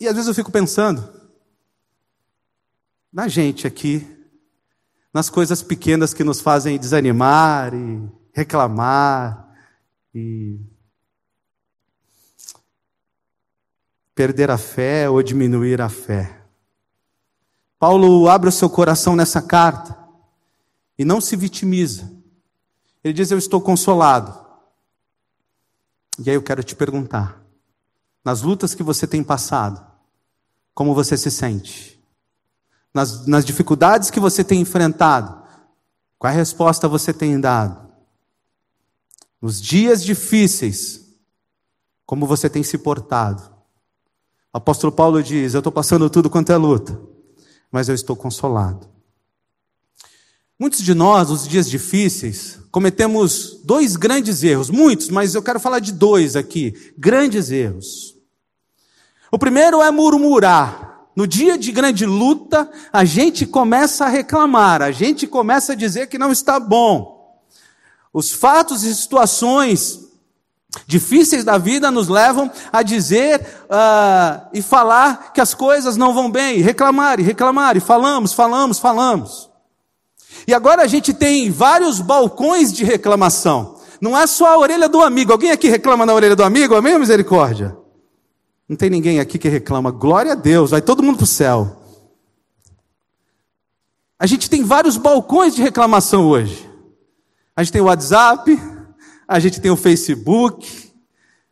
E 0.00 0.08
às 0.08 0.14
vezes 0.14 0.28
eu 0.28 0.34
fico 0.34 0.50
pensando 0.50 1.20
na 3.12 3.28
gente 3.28 3.66
aqui, 3.66 4.06
nas 5.12 5.28
coisas 5.28 5.62
pequenas 5.62 6.14
que 6.14 6.24
nos 6.24 6.40
fazem 6.40 6.78
desanimar 6.78 7.74
e 7.74 8.08
reclamar 8.32 9.54
e 10.14 10.58
perder 14.14 14.50
a 14.50 14.56
fé 14.56 15.10
ou 15.10 15.22
diminuir 15.22 15.82
a 15.82 15.88
fé. 15.88 16.44
Paulo 17.78 18.28
abre 18.28 18.48
o 18.48 18.52
seu 18.52 18.70
coração 18.70 19.16
nessa 19.16 19.42
carta 19.42 19.98
e 20.98 21.04
não 21.04 21.20
se 21.20 21.34
vitimiza. 21.36 22.10
Ele 23.02 23.14
diz: 23.14 23.30
Eu 23.30 23.38
estou 23.38 23.60
consolado. 23.60 24.38
E 26.18 26.28
aí 26.28 26.36
eu 26.36 26.42
quero 26.42 26.62
te 26.62 26.76
perguntar: 26.76 27.42
nas 28.24 28.42
lutas 28.42 28.74
que 28.74 28.82
você 28.82 29.06
tem 29.06 29.24
passado, 29.24 29.89
como 30.74 30.94
você 30.94 31.16
se 31.16 31.30
sente? 31.30 32.00
Nas, 32.92 33.26
nas 33.26 33.44
dificuldades 33.44 34.10
que 34.10 34.20
você 34.20 34.42
tem 34.42 34.60
enfrentado, 34.60 35.42
qual 36.18 36.32
a 36.32 36.36
resposta 36.36 36.88
você 36.88 37.12
tem 37.12 37.40
dado? 37.40 37.88
Nos 39.40 39.60
dias 39.60 40.04
difíceis, 40.04 41.06
como 42.04 42.26
você 42.26 42.50
tem 42.50 42.62
se 42.62 42.76
portado? 42.76 43.42
O 44.52 44.58
apóstolo 44.58 44.92
Paulo 44.92 45.22
diz: 45.22 45.54
Eu 45.54 45.60
estou 45.60 45.72
passando 45.72 46.10
tudo 46.10 46.28
quanto 46.28 46.52
é 46.52 46.56
luta, 46.56 47.00
mas 47.70 47.88
eu 47.88 47.94
estou 47.94 48.16
consolado. 48.16 48.88
Muitos 50.58 50.82
de 50.82 50.92
nós, 50.92 51.30
nos 51.30 51.48
dias 51.48 51.70
difíceis, 51.70 52.58
cometemos 52.70 53.60
dois 53.64 53.96
grandes 53.96 54.42
erros, 54.42 54.68
muitos, 54.68 55.08
mas 55.08 55.34
eu 55.34 55.42
quero 55.42 55.58
falar 55.58 55.78
de 55.78 55.90
dois 55.90 56.36
aqui, 56.36 56.92
grandes 56.98 57.50
erros. 57.50 58.09
O 59.30 59.38
primeiro 59.38 59.80
é 59.82 59.90
murmurar. 59.90 60.88
no 61.14 61.26
dia 61.26 61.58
de 61.58 61.70
grande 61.70 62.06
luta, 62.06 62.70
a 62.92 63.04
gente 63.04 63.44
começa 63.44 64.06
a 64.06 64.08
reclamar, 64.08 64.80
a 64.80 64.90
gente 64.90 65.26
começa 65.26 65.72
a 65.72 65.76
dizer 65.76 66.06
que 66.06 66.16
não 66.16 66.32
está 66.32 66.58
bom. 66.58 67.36
Os 68.12 68.30
fatos 68.30 68.84
e 68.84 68.94
situações 68.94 70.00
difíceis 70.86 71.44
da 71.44 71.58
vida 71.58 71.90
nos 71.90 72.08
levam 72.08 72.50
a 72.72 72.82
dizer 72.82 73.40
uh, 73.40 74.48
e 74.54 74.62
falar 74.62 75.32
que 75.32 75.40
as 75.40 75.52
coisas 75.52 75.96
não 75.96 76.14
vão 76.14 76.30
bem, 76.30 76.60
reclamar 76.60 77.20
e 77.20 77.22
reclamar, 77.22 77.76
e 77.76 77.80
falamos, 77.80 78.32
falamos, 78.32 78.78
falamos. 78.78 79.50
E 80.46 80.54
agora 80.54 80.82
a 80.82 80.86
gente 80.86 81.12
tem 81.12 81.50
vários 81.50 82.00
balcões 82.00 82.72
de 82.72 82.84
reclamação. 82.84 83.76
Não 84.00 84.16
é 84.16 84.26
só 84.26 84.46
a 84.46 84.58
orelha 84.58 84.88
do 84.88 85.02
amigo. 85.02 85.32
Alguém 85.32 85.50
aqui 85.50 85.68
reclama 85.68 86.06
na 86.06 86.14
orelha 86.14 86.36
do 86.36 86.44
amigo? 86.44 86.74
Amém, 86.74 86.98
misericórdia? 86.98 87.76
Não 88.70 88.76
tem 88.76 88.88
ninguém 88.88 89.18
aqui 89.18 89.36
que 89.36 89.48
reclama. 89.48 89.90
Glória 89.90 90.30
a 90.30 90.36
Deus, 90.36 90.70
vai 90.70 90.80
todo 90.80 91.02
mundo 91.02 91.16
para 91.16 91.24
o 91.24 91.26
céu. 91.26 91.76
A 94.16 94.26
gente 94.26 94.48
tem 94.48 94.62
vários 94.62 94.96
balcões 94.96 95.56
de 95.56 95.60
reclamação 95.60 96.28
hoje. 96.28 96.70
A 97.56 97.64
gente 97.64 97.72
tem 97.72 97.82
o 97.82 97.86
WhatsApp, 97.86 98.56
a 99.26 99.40
gente 99.40 99.60
tem 99.60 99.72
o 99.72 99.76
Facebook. 99.76 100.88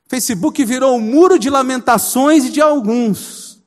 Facebook 0.07 0.65
virou 0.65 0.97
um 0.97 1.01
muro 1.01 1.41
de 1.41 1.51
lamentações 1.51 2.53
de 2.53 2.61
alguns. 2.61 3.65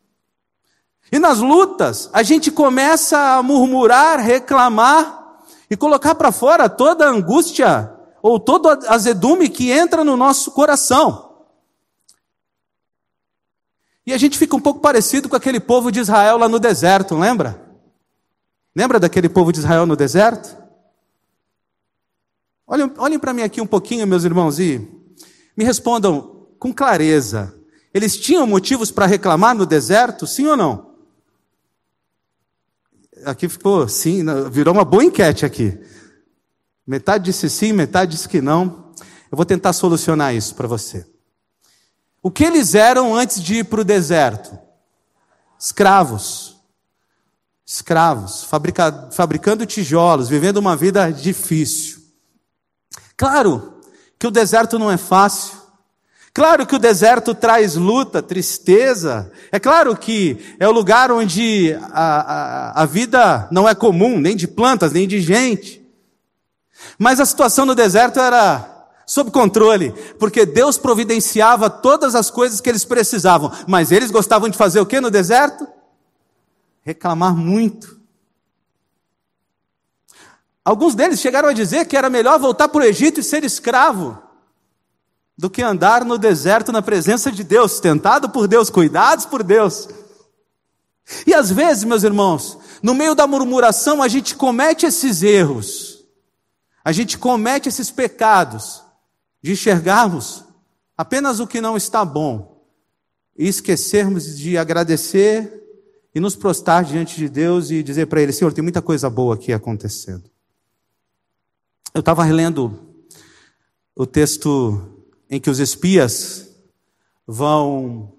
E 1.12 1.20
nas 1.20 1.40
lutas, 1.40 2.10
a 2.14 2.24
gente 2.24 2.52
começa 2.52 3.36
a 3.36 3.44
murmurar, 3.44 4.18
reclamar 4.22 5.42
e 5.70 5.76
colocar 5.76 6.16
para 6.16 6.32
fora 6.32 6.70
toda 6.70 7.06
a 7.06 7.12
angústia 7.12 7.92
ou 8.22 8.40
todo 8.40 8.70
azedume 8.88 9.50
que 9.50 9.72
entra 9.72 10.06
no 10.06 10.16
nosso 10.16 10.52
coração. 10.52 11.31
E 14.06 14.14
a 14.14 14.18
gente 14.18 14.38
fica 14.38 14.56
um 14.56 14.60
pouco 14.60 14.80
parecido 14.80 15.30
com 15.30 15.36
aquele 15.36 15.60
povo 15.60 15.92
de 15.92 16.00
Israel 16.00 16.38
lá 16.38 16.50
no 16.50 16.60
deserto, 16.60 17.16
lembra? 17.16 17.62
Lembra 18.76 19.00
daquele 19.00 19.30
povo 19.30 19.52
de 19.52 19.60
Israel 19.60 19.86
no 19.86 19.96
deserto? 19.96 20.58
Olhem, 22.66 22.92
olhem 22.98 23.20
para 23.20 23.34
mim 23.34 23.42
aqui 23.42 23.60
um 23.60 23.68
pouquinho, 23.68 24.08
meus 24.08 24.24
irmãos, 24.24 24.60
e 24.60 24.88
me 25.58 25.64
respondam 25.64 26.48
com 26.58 26.74
clareza. 26.74 27.54
Eles 27.94 28.18
tinham 28.18 28.48
motivos 28.48 28.90
para 28.90 29.06
reclamar 29.06 29.54
no 29.54 29.66
deserto, 29.66 30.26
sim 30.26 30.48
ou 30.48 30.56
não? 30.56 30.92
Aqui 33.26 33.50
ficou 33.50 33.88
sim, 33.88 34.24
virou 34.50 34.74
uma 34.74 34.86
boa 34.86 35.04
enquete 35.04 35.46
aqui. 35.46 35.78
Metade 36.88 37.26
disse 37.26 37.50
sim, 37.50 37.74
metade 37.74 38.12
disse 38.12 38.28
que 38.28 38.42
não. 38.42 38.92
Eu 39.30 39.36
vou 39.36 39.46
tentar 39.46 39.74
solucionar 39.74 40.34
isso 40.34 40.56
para 40.56 40.68
você. 40.68 41.06
O 42.22 42.30
que 42.30 42.44
eles 42.44 42.76
eram 42.76 43.16
antes 43.16 43.42
de 43.42 43.56
ir 43.56 43.66
para 43.66 43.82
o 43.82 43.86
deserto? 43.86 44.58
Escravos. 45.60 46.56
Escravos, 47.66 48.44
fabrica, 48.44 49.10
fabricando 49.12 49.66
tijolos, 49.66 50.28
vivendo 50.28 50.58
uma 50.58 50.76
vida 50.76 51.10
difícil. 51.12 52.02
Claro 53.16 53.80
que 54.20 54.28
o 54.28 54.32
deserto 54.32 54.78
não 54.78 54.92
é 54.92 54.98
fácil. 54.98 55.62
Claro 56.34 56.66
que 56.66 56.76
o 56.76 56.80
deserto 56.80 57.34
traz 57.34 57.76
luta, 57.76 58.22
tristeza. 58.22 59.32
É 59.52 59.60
claro 59.60 59.96
que 59.98 60.56
é 60.60 60.68
o 60.68 60.72
lugar 60.72 61.12
onde 61.12 61.74
a, 61.92 62.72
a, 62.74 62.84
a 62.84 62.86
vida 62.86 63.48
não 63.52 63.68
é 63.68 63.76
comum, 63.76 64.20
nem 64.20 64.36
de 64.36 64.48
plantas, 64.48 64.92
nem 64.92 65.08
de 65.08 65.22
gente. 65.22 65.82
Mas 66.98 67.20
a 67.20 67.26
situação 67.26 67.66
no 67.66 67.76
deserto 67.76 68.20
era 68.20 68.71
sob 69.12 69.30
controle, 69.30 69.92
porque 70.18 70.46
Deus 70.46 70.78
providenciava 70.78 71.70
todas 71.70 72.16
as 72.16 72.32
coisas 72.32 72.62
que 72.62 72.70
eles 72.70 72.86
precisavam. 72.86 73.52
Mas 73.68 73.92
eles 73.92 74.10
gostavam 74.10 74.48
de 74.48 74.58
fazer 74.58 74.80
o 74.80 74.86
que 74.86 75.02
no 75.02 75.12
deserto? 75.12 75.68
Reclamar 76.82 77.36
muito. 77.36 78.00
Alguns 80.64 80.96
deles 80.96 81.20
chegaram 81.20 81.50
a 81.50 81.54
dizer 81.54 81.88
que 81.88 81.98
era 81.98 82.10
melhor 82.10 82.40
voltar 82.40 82.70
para 82.70 82.80
o 82.80 82.86
Egito 82.86 83.20
e 83.20 83.24
ser 83.24 83.44
escravo 83.44 84.18
do 85.38 85.50
que 85.50 85.62
andar 85.62 86.06
no 86.06 86.18
deserto 86.18 86.72
na 86.72 86.82
presença 86.82 87.30
de 87.34 87.44
Deus, 87.44 87.82
tentado 87.82 88.30
por 88.30 88.48
Deus, 88.48 88.70
cuidados 88.70 89.26
por 89.26 89.44
Deus. 89.44 89.90
E 91.28 91.34
às 91.34 91.52
vezes, 91.52 91.84
meus 91.84 92.04
irmãos, 92.04 92.58
no 92.82 92.94
meio 92.94 93.14
da 93.14 93.28
murmuração, 93.28 94.02
a 94.02 94.08
gente 94.08 94.36
comete 94.36 94.86
esses 94.86 95.22
erros, 95.22 96.06
a 96.82 96.94
gente 96.94 97.18
comete 97.18 97.68
esses 97.68 97.92
pecados 97.92 98.81
de 99.42 99.54
enxergarmos 99.54 100.46
apenas 100.98 101.40
o 101.40 101.48
que 101.48 101.60
não 101.60 101.76
está 101.76 102.06
bom 102.06 102.64
e 103.38 103.48
esquecermos 103.48 104.38
de 104.38 104.58
agradecer 104.58 105.62
e 106.14 106.20
nos 106.20 106.36
prostrar 106.36 106.84
diante 106.84 107.16
de 107.16 107.28
Deus 107.30 107.72
e 107.72 107.82
dizer 107.82 108.06
para 108.08 108.22
Ele: 108.22 108.34
Senhor, 108.34 108.54
tem 108.54 108.62
muita 108.62 108.82
coisa 108.82 109.10
boa 109.10 109.36
aqui 109.36 109.52
acontecendo. 109.54 110.30
Eu 111.94 112.02
estava 112.02 112.24
relendo 112.24 112.80
o 113.96 114.06
texto 114.06 115.08
em 115.30 115.40
que 115.40 115.50
os 115.50 115.60
espias 115.60 116.50
vão 117.26 118.14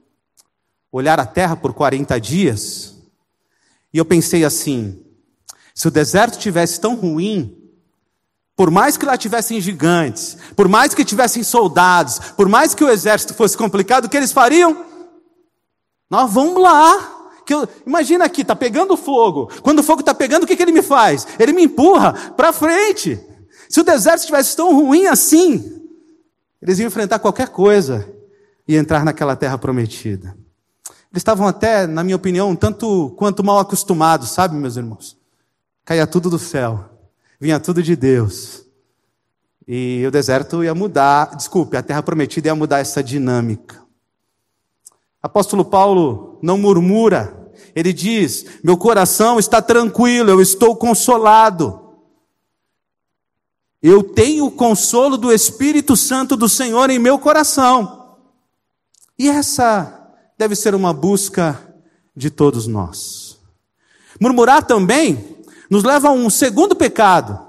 olhar 0.91 1.21
a 1.21 1.27
terra 1.27 1.57
por 1.57 1.73
40 1.73 2.19
dias, 2.21 2.99
e 3.93 3.99
eu 3.99 4.05
pensei 4.05 4.45
assim: 4.45 5.05
se 5.75 5.87
o 5.87 5.91
deserto 5.91 6.39
tivesse 6.39 6.81
tão 6.81 6.95
ruim, 6.95 7.62
por 8.63 8.71
mais 8.71 8.97
que 8.97 9.05
lá 9.05 9.17
tivessem 9.17 9.61
gigantes, 9.61 10.37
por 10.55 10.69
mais 10.69 10.95
que 10.95 11.05
tivessem 11.05 11.43
soldados, 11.43 12.21
por 12.37 12.49
mais 12.49 12.77
que 12.77 12.85
o 12.85 12.89
exército 12.89 13.35
fosse 13.35 13.57
complicado, 13.57 14.05
o 14.05 14.09
que 14.09 14.17
eles 14.17 14.31
fariam? 14.31 14.85
Nós 16.09 16.33
vamos 16.33 16.63
lá. 16.63 17.41
Que 17.45 17.55
eu, 17.55 17.69
imagina 17.85 18.25
aqui, 18.25 18.43
está 18.43 18.55
pegando 18.55 18.97
fogo. 18.97 19.51
Quando 19.63 19.81
o 19.81 19.83
fogo 19.83 19.99
está 19.99 20.15
pegando, 20.15 20.45
o 20.45 20.47
que, 20.47 20.55
que 20.55 20.63
ele 20.63 20.71
me 20.71 20.81
faz? 20.81 21.27
Ele 21.41 21.53
me 21.53 21.65
empurra 21.65 22.13
para 22.37 22.53
frente. 22.53 23.21
Se 23.69 23.81
o 23.81 23.85
deserto 23.85 24.21
estivesse 24.21 24.55
tão 24.55 24.73
ruim 24.73 25.09
assim, 25.09 25.83
eles 26.63 26.79
iam 26.79 26.87
enfrentar 26.87 27.19
qualquer 27.19 27.49
coisa 27.49 28.09
e 28.69 28.77
entrar 28.77 29.05
naquela 29.05 29.35
terra 29.35 29.59
prometida. 29.59 30.37
Eles 31.11 31.17
estavam 31.17 31.49
até, 31.49 31.85
na 31.85 32.05
minha 32.05 32.15
opinião, 32.15 32.51
um 32.51 32.55
tanto 32.55 33.11
quanto 33.17 33.43
mal 33.43 33.59
acostumados, 33.59 34.31
sabe, 34.31 34.55
meus 34.55 34.77
irmãos? 34.77 35.19
Caía 35.85 36.07
tudo 36.07 36.31
do 36.31 36.39
céu, 36.39 36.92
vinha 37.43 37.59
tudo 37.59 37.83
de 37.83 37.97
Deus. 37.97 38.65
E 39.67 40.05
o 40.07 40.13
deserto 40.13 40.63
ia 40.63 40.77
mudar, 40.77 41.35
desculpe, 41.35 41.77
a 41.77 41.83
terra 41.83 42.01
prometida 42.01 42.47
ia 42.47 42.55
mudar 42.55 42.79
essa 42.79 43.03
dinâmica. 43.03 43.83
Apóstolo 45.21 45.65
Paulo 45.65 46.39
não 46.41 46.57
murmura, 46.57 47.51
ele 47.75 47.93
diz: 47.93 48.47
Meu 48.63 48.77
coração 48.77 49.41
está 49.41 49.61
tranquilo, 49.61 50.31
eu 50.31 50.41
estou 50.41 50.77
consolado. 50.77 51.81
Eu 53.83 54.05
tenho 54.05 54.47
o 54.47 54.53
consolo 54.53 55.17
do 55.17 55.33
Espírito 55.33 55.97
Santo 55.97 56.37
do 56.37 56.49
Senhor 56.49 56.91
em 56.91 56.99
meu 57.01 57.19
coração. 57.19 58.19
E 59.19 59.29
essa 59.29 60.15
deve 60.39 60.55
ser 60.55 60.77
uma 60.77 60.93
busca 60.93 61.75
de 62.15 62.31
todos 62.31 62.69
nós. 62.69 63.37
Murmurar 64.21 64.65
também 64.65 65.32
nos 65.73 65.83
leva 65.83 66.09
a 66.09 66.13
um 66.13 66.29
segundo 66.29 66.77
pecado, 66.77 67.41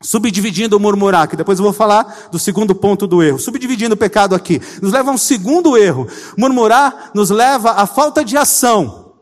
subdividindo 0.00 0.78
o 0.78 0.80
murmurar, 0.80 1.28
que 1.28 1.36
depois 1.36 1.58
eu 1.58 1.62
vou 1.62 1.74
falar 1.74 2.28
do 2.32 2.38
segundo 2.38 2.74
ponto 2.74 3.06
do 3.06 3.22
erro. 3.22 3.38
Subdividindo 3.38 3.92
o 3.94 3.98
pecado 3.98 4.34
aqui, 4.34 4.62
nos 4.80 4.94
leva 4.94 5.10
a 5.10 5.12
um 5.12 5.18
segundo 5.18 5.76
erro. 5.76 6.08
Murmurar 6.38 7.10
nos 7.14 7.28
leva 7.28 7.72
à 7.72 7.84
falta 7.84 8.24
de 8.24 8.34
ação. 8.34 9.12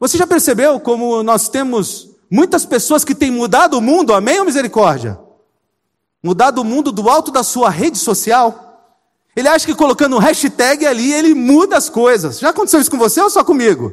Você 0.00 0.18
já 0.18 0.26
percebeu 0.26 0.80
como 0.80 1.22
nós 1.22 1.48
temos 1.48 2.10
muitas 2.28 2.66
pessoas 2.66 3.04
que 3.04 3.14
têm 3.14 3.30
mudado 3.30 3.78
o 3.78 3.80
mundo, 3.80 4.12
amém 4.12 4.40
ou 4.40 4.44
misericórdia? 4.44 5.16
mudar 6.20 6.50
do 6.50 6.64
mundo 6.64 6.90
do 6.90 7.08
alto 7.08 7.30
da 7.30 7.44
sua 7.44 7.70
rede 7.70 7.96
social. 7.96 8.66
Ele 9.34 9.48
acha 9.48 9.64
que 9.64 9.74
colocando 9.74 10.16
um 10.16 10.18
hashtag 10.18 10.84
ali 10.84 11.12
ele 11.12 11.32
muda 11.32 11.76
as 11.76 11.88
coisas. 11.88 12.40
Já 12.40 12.50
aconteceu 12.50 12.80
isso 12.80 12.90
com 12.90 12.98
você 12.98 13.20
ou 13.20 13.30
só 13.30 13.44
comigo? 13.44 13.92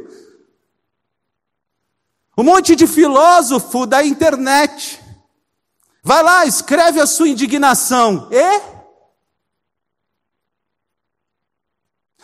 Um 2.37 2.43
monte 2.43 2.75
de 2.75 2.85
filósofo 2.85 3.87
da 3.87 4.05
internet. 4.05 5.01
Vai 6.03 6.21
lá, 6.21 6.45
escreve 6.45 7.01
a 7.01 7.07
sua 7.07 7.27
indignação. 7.27 8.29
E? 8.31 8.77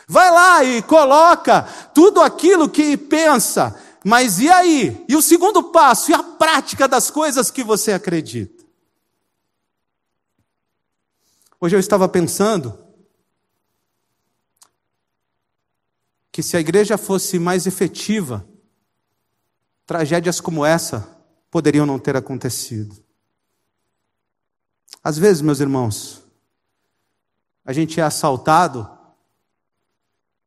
Vai 0.07 0.29
lá 0.29 0.63
e 0.63 0.83
coloca 0.83 1.63
tudo 1.95 2.21
aquilo 2.21 2.69
que 2.69 2.95
pensa. 2.95 3.75
Mas 4.05 4.39
e 4.39 4.51
aí? 4.51 5.03
E 5.09 5.15
o 5.15 5.21
segundo 5.21 5.63
passo? 5.71 6.11
E 6.11 6.13
a 6.13 6.21
prática 6.21 6.87
das 6.87 7.09
coisas 7.09 7.49
que 7.49 7.63
você 7.63 7.93
acredita? 7.93 8.63
Hoje 11.59 11.75
eu 11.75 11.79
estava 11.79 12.07
pensando 12.07 12.77
que 16.31 16.43
se 16.43 16.55
a 16.55 16.59
igreja 16.59 16.97
fosse 16.97 17.39
mais 17.39 17.65
efetiva, 17.65 18.47
tragédias 19.85 20.39
como 20.39 20.65
essa 20.65 21.07
poderiam 21.51 21.85
não 21.85 21.99
ter 21.99 22.15
acontecido. 22.15 23.03
Às 25.03 25.17
vezes, 25.17 25.41
meus 25.41 25.59
irmãos, 25.59 26.23
a 27.65 27.73
gente 27.73 27.99
é 27.99 28.03
assaltado 28.03 28.89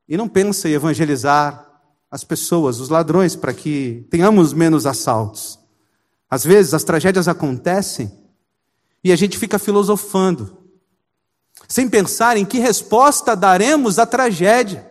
e 0.09 0.17
não 0.17 0.29
pensa 0.29 0.69
em 0.69 0.73
evangelizar 0.73 1.65
as 2.11 2.25
pessoas, 2.25 2.81
os 2.81 2.89
ladrões, 2.89 3.37
para 3.37 3.53
que 3.53 4.07
tenhamos 4.11 4.53
menos 4.53 4.87
assaltos. 4.87 5.59
Às 6.31 6.45
vezes 6.45 6.73
as 6.73 6.85
tragédias 6.85 7.29
acontecem 7.29 8.11
e 9.05 9.13
a 9.13 9.17
gente 9.17 9.39
fica 9.39 9.59
filosofando, 9.59 10.65
sem 11.69 11.89
pensar 11.89 12.37
em 12.37 12.45
que 12.45 12.59
resposta 12.59 13.37
daremos 13.37 13.99
à 13.99 14.07
tragédia. 14.07 14.91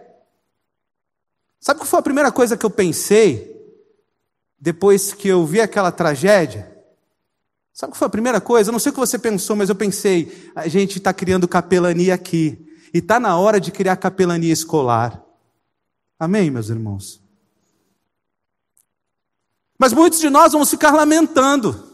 Sabe 1.60 1.80
qual 1.80 1.88
foi 1.88 2.00
a 2.00 2.04
primeira 2.04 2.32
coisa 2.32 2.56
que 2.56 2.66
eu 2.66 2.70
pensei 2.70 3.55
depois 4.60 5.14
que 5.14 5.28
eu 5.28 5.46
vi 5.46 5.62
aquela 5.62 5.92
tragédia? 5.92 6.76
Sabe 7.74 7.92
qual 7.92 8.00
foi 8.00 8.08
a 8.08 8.10
primeira 8.10 8.40
coisa? 8.40 8.70
Eu 8.70 8.72
não 8.72 8.80
sei 8.80 8.90
o 8.90 8.94
que 8.94 9.00
você 9.00 9.20
pensou, 9.20 9.56
mas 9.56 9.68
eu 9.70 9.76
pensei, 9.76 10.52
a 10.56 10.68
gente 10.68 10.98
está 10.98 11.14
criando 11.14 11.48
capelania 11.48 12.14
aqui. 12.14 12.66
E 12.94 13.00
está 13.00 13.20
na 13.20 13.38
hora 13.38 13.60
de 13.60 13.72
criar 13.72 13.98
capelania 13.98 14.54
escolar. 14.54 15.22
Amém, 16.18 16.50
meus 16.50 16.70
irmãos? 16.70 17.22
Mas 19.78 19.92
muitos 19.92 20.20
de 20.20 20.30
nós 20.30 20.54
vamos 20.54 20.70
ficar 20.70 20.94
lamentando 20.94 21.85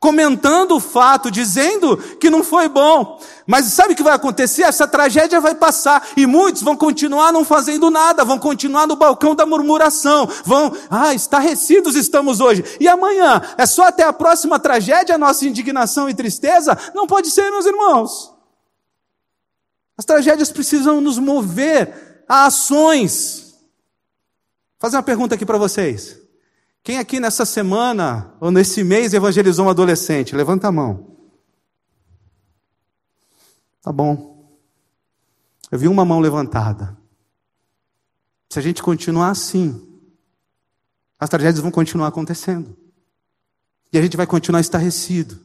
comentando 0.00 0.76
o 0.76 0.80
fato, 0.80 1.30
dizendo 1.30 1.96
que 1.96 2.30
não 2.30 2.44
foi 2.44 2.68
bom. 2.68 3.20
Mas 3.46 3.66
sabe 3.66 3.92
o 3.92 3.96
que 3.96 4.02
vai 4.02 4.14
acontecer? 4.14 4.62
Essa 4.62 4.86
tragédia 4.86 5.40
vai 5.40 5.54
passar 5.54 6.08
e 6.16 6.26
muitos 6.26 6.62
vão 6.62 6.76
continuar 6.76 7.32
não 7.32 7.44
fazendo 7.44 7.90
nada, 7.90 8.24
vão 8.24 8.38
continuar 8.38 8.86
no 8.86 8.96
balcão 8.96 9.34
da 9.34 9.44
murmuração, 9.44 10.28
vão, 10.44 10.72
ah, 10.88 11.14
estarrecidos 11.14 11.96
estamos 11.96 12.40
hoje. 12.40 12.64
E 12.78 12.86
amanhã, 12.86 13.40
é 13.56 13.66
só 13.66 13.86
até 13.86 14.04
a 14.04 14.12
próxima 14.12 14.58
tragédia 14.58 15.14
a 15.14 15.18
nossa 15.18 15.46
indignação 15.46 16.08
e 16.08 16.14
tristeza? 16.14 16.78
Não 16.94 17.06
pode 17.06 17.30
ser, 17.30 17.50
meus 17.50 17.66
irmãos. 17.66 18.32
As 19.96 20.04
tragédias 20.04 20.52
precisam 20.52 21.00
nos 21.00 21.18
mover 21.18 22.24
a 22.28 22.46
ações. 22.46 23.48
Vou 24.78 24.82
fazer 24.82 24.96
uma 24.96 25.02
pergunta 25.02 25.34
aqui 25.34 25.44
para 25.44 25.58
vocês. 25.58 26.27
Quem 26.82 26.98
aqui 26.98 27.20
nessa 27.20 27.44
semana 27.44 28.34
ou 28.40 28.50
nesse 28.50 28.82
mês 28.82 29.12
evangelizou 29.12 29.66
um 29.66 29.70
adolescente? 29.70 30.34
Levanta 30.34 30.68
a 30.68 30.72
mão. 30.72 31.16
Tá 33.82 33.92
bom. 33.92 34.58
Eu 35.70 35.78
vi 35.78 35.88
uma 35.88 36.04
mão 36.04 36.20
levantada. 36.20 36.96
Se 38.50 38.58
a 38.58 38.62
gente 38.62 38.82
continuar 38.82 39.30
assim, 39.30 39.86
as 41.18 41.28
tragédias 41.28 41.60
vão 41.60 41.70
continuar 41.70 42.08
acontecendo. 42.08 42.76
E 43.92 43.98
a 43.98 44.02
gente 44.02 44.16
vai 44.16 44.26
continuar 44.26 44.60
estarrecido. 44.60 45.38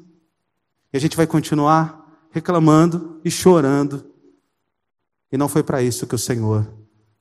E 0.92 0.98
a 0.98 1.00
gente 1.00 1.18
vai 1.18 1.26
continuar 1.26 2.28
reclamando 2.32 3.20
e 3.24 3.32
chorando. 3.32 4.06
E 5.32 5.38
não 5.38 5.50
foi 5.50 5.64
para 5.64 5.82
isso 5.82 6.06
que 6.06 6.16
o 6.16 6.20
Senhor 6.20 6.72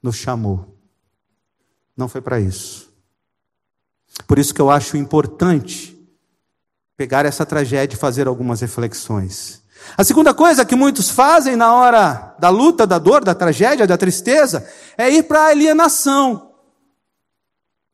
nos 0.03 0.17
chamou. 0.17 0.79
Não 1.97 2.09
foi 2.09 2.21
para 2.21 2.39
isso. 2.39 2.92
Por 4.27 4.39
isso 4.39 4.55
que 4.55 4.61
eu 4.61 4.71
acho 4.71 4.97
importante 4.97 5.99
pegar 6.97 7.27
essa 7.27 7.45
tragédia 7.45 7.97
e 7.97 7.99
fazer 7.99 8.27
algumas 8.27 8.61
reflexões. 8.61 9.63
A 9.97 10.05
segunda 10.05 10.33
coisa 10.33 10.65
que 10.65 10.77
muitos 10.77 11.11
fazem 11.11 11.57
na 11.57 11.75
hora 11.75 12.37
da 12.39 12.49
luta, 12.49 12.87
da 12.87 12.99
dor, 12.99 13.25
da 13.25 13.35
tragédia, 13.35 13.87
da 13.87 13.99
tristeza, 13.99 14.69
é 14.97 15.11
ir 15.11 15.25
para 15.25 15.41
a 15.41 15.49
alienação. 15.49 16.55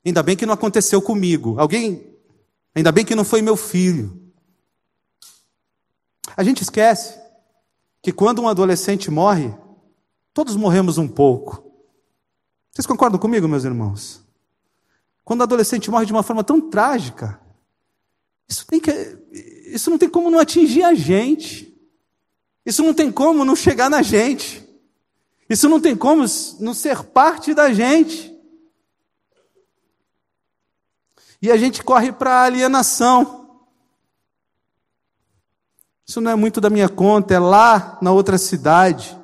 Ainda 0.05 0.23
bem 0.23 0.37
que 0.37 0.47
não 0.47 0.55
aconteceu 0.55 1.01
comigo. 1.01 1.59
Alguém, 1.59 2.15
ainda 2.75 2.93
bem 2.93 3.05
que 3.05 3.15
não 3.15 3.25
foi 3.25 3.43
meu 3.43 3.57
filho. 3.57 4.31
A 6.37 6.43
gente 6.45 6.63
esquece 6.63 7.19
que 8.03 8.13
quando 8.13 8.43
um 8.43 8.49
adolescente 8.49 9.11
morre, 9.11 9.55
todos 10.33 10.55
morremos 10.55 10.99
um 10.99 11.09
pouco. 11.09 11.65
Vocês 12.71 12.87
concordam 12.87 13.19
comigo, 13.19 13.49
meus 13.49 13.65
irmãos? 13.65 14.28
Quando 15.29 15.41
o 15.41 15.43
adolescente 15.43 15.91
morre 15.91 16.07
de 16.07 16.13
uma 16.13 16.23
forma 16.23 16.43
tão 16.43 16.59
trágica, 16.59 17.39
isso, 18.49 18.65
que, 18.67 19.19
isso 19.67 19.91
não 19.91 19.99
tem 19.99 20.09
como 20.09 20.31
não 20.31 20.39
atingir 20.39 20.83
a 20.83 20.95
gente. 20.95 21.79
Isso 22.65 22.83
não 22.83 22.95
tem 22.95 23.13
como 23.13 23.45
não 23.45 23.55
chegar 23.55 23.91
na 23.91 24.01
gente. 24.01 24.67
Isso 25.47 25.69
não 25.69 25.79
tem 25.79 25.95
como 25.95 26.25
não 26.61 26.73
ser 26.73 27.05
parte 27.05 27.53
da 27.53 27.71
gente. 27.71 28.35
E 31.43 31.53
a 31.53 31.59
gente 31.59 31.85
corre 31.85 32.11
para 32.11 32.33
a 32.33 32.45
alienação. 32.45 33.61
Isso 36.07 36.23
não 36.23 36.31
é 36.31 36.35
muito 36.35 36.59
da 36.59 36.71
minha 36.71 36.89
conta, 36.89 37.35
é 37.35 37.39
lá 37.39 37.99
na 38.01 38.13
outra 38.13 38.39
cidade. 38.39 39.15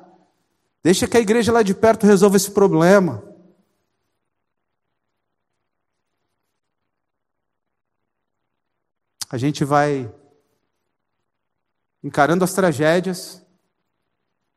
Deixa 0.83 1.07
que 1.07 1.17
a 1.17 1.19
igreja 1.19 1.51
lá 1.51 1.63
de 1.63 1.73
perto 1.73 2.05
resolva 2.05 2.37
esse 2.37 2.51
problema. 2.51 3.34
A 9.35 9.37
gente 9.37 9.65
vai 9.65 10.09
encarando 12.01 12.45
as 12.45 12.53
tragédias, 12.53 13.45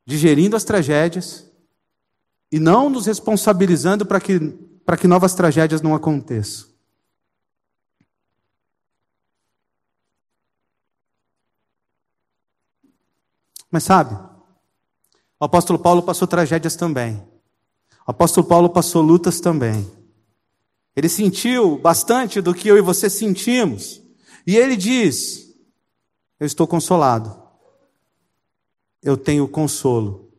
digerindo 0.07 0.55
as 0.55 0.63
tragédias 0.63 1.51
e 2.53 2.61
não 2.61 2.89
nos 2.89 3.07
responsabilizando 3.07 4.07
para 4.07 4.21
que, 4.21 4.39
para 4.87 4.97
que 4.97 5.09
novas 5.09 5.35
tragédias 5.35 5.83
não 5.83 5.97
aconteçam. 5.97 6.69
Mas 13.69 13.83
sabe, 13.83 14.15
o 15.41 15.45
apóstolo 15.45 15.81
Paulo 15.81 16.05
passou 16.05 16.29
tragédias 16.29 16.77
também. 16.77 17.17
O 18.07 18.13
apóstolo 18.13 18.47
Paulo 18.47 18.71
passou 18.71 19.03
lutas 19.03 19.41
também. 19.41 19.91
Ele 20.95 21.09
sentiu 21.09 21.79
bastante 21.79 22.41
do 22.41 22.55
que 22.55 22.69
eu 22.69 22.79
e 22.79 22.81
você 22.81 23.11
sentimos. 23.11 24.07
E 24.49 24.57
ele 24.57 24.79
diz: 24.79 25.55
Eu 26.41 26.47
estou 26.47 26.67
consolado. 26.67 27.39
Eu 29.03 29.15
tenho 29.15 29.47
consolo. 29.47 30.33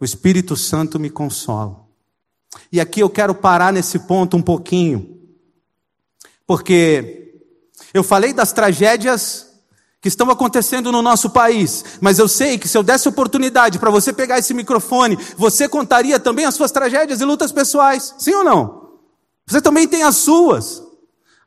O 0.00 0.04
Espírito 0.04 0.56
Santo 0.56 0.98
me 0.98 1.08
consola. 1.08 1.86
E 2.72 2.80
aqui 2.80 2.98
eu 2.98 3.08
quero 3.08 3.32
parar 3.32 3.72
nesse 3.72 4.00
ponto 4.00 4.36
um 4.36 4.42
pouquinho. 4.42 5.16
Porque 6.44 7.40
eu 7.94 8.02
falei 8.02 8.32
das 8.32 8.52
tragédias 8.52 9.48
que 10.00 10.08
estão 10.08 10.28
acontecendo 10.28 10.90
no 10.90 11.00
nosso 11.00 11.30
país, 11.30 11.84
mas 12.00 12.18
eu 12.18 12.26
sei 12.26 12.58
que 12.58 12.66
se 12.66 12.76
eu 12.76 12.82
desse 12.82 13.08
oportunidade 13.08 13.78
para 13.78 13.92
você 13.92 14.12
pegar 14.12 14.40
esse 14.40 14.52
microfone, 14.52 15.16
você 15.36 15.68
contaria 15.68 16.18
também 16.18 16.46
as 16.46 16.56
suas 16.56 16.72
tragédias 16.72 17.20
e 17.20 17.24
lutas 17.24 17.52
pessoais. 17.52 18.12
Sim 18.18 18.34
ou 18.34 18.42
não? 18.42 18.98
Você 19.46 19.62
também 19.62 19.86
tem 19.86 20.02
as 20.02 20.16
suas 20.16 20.89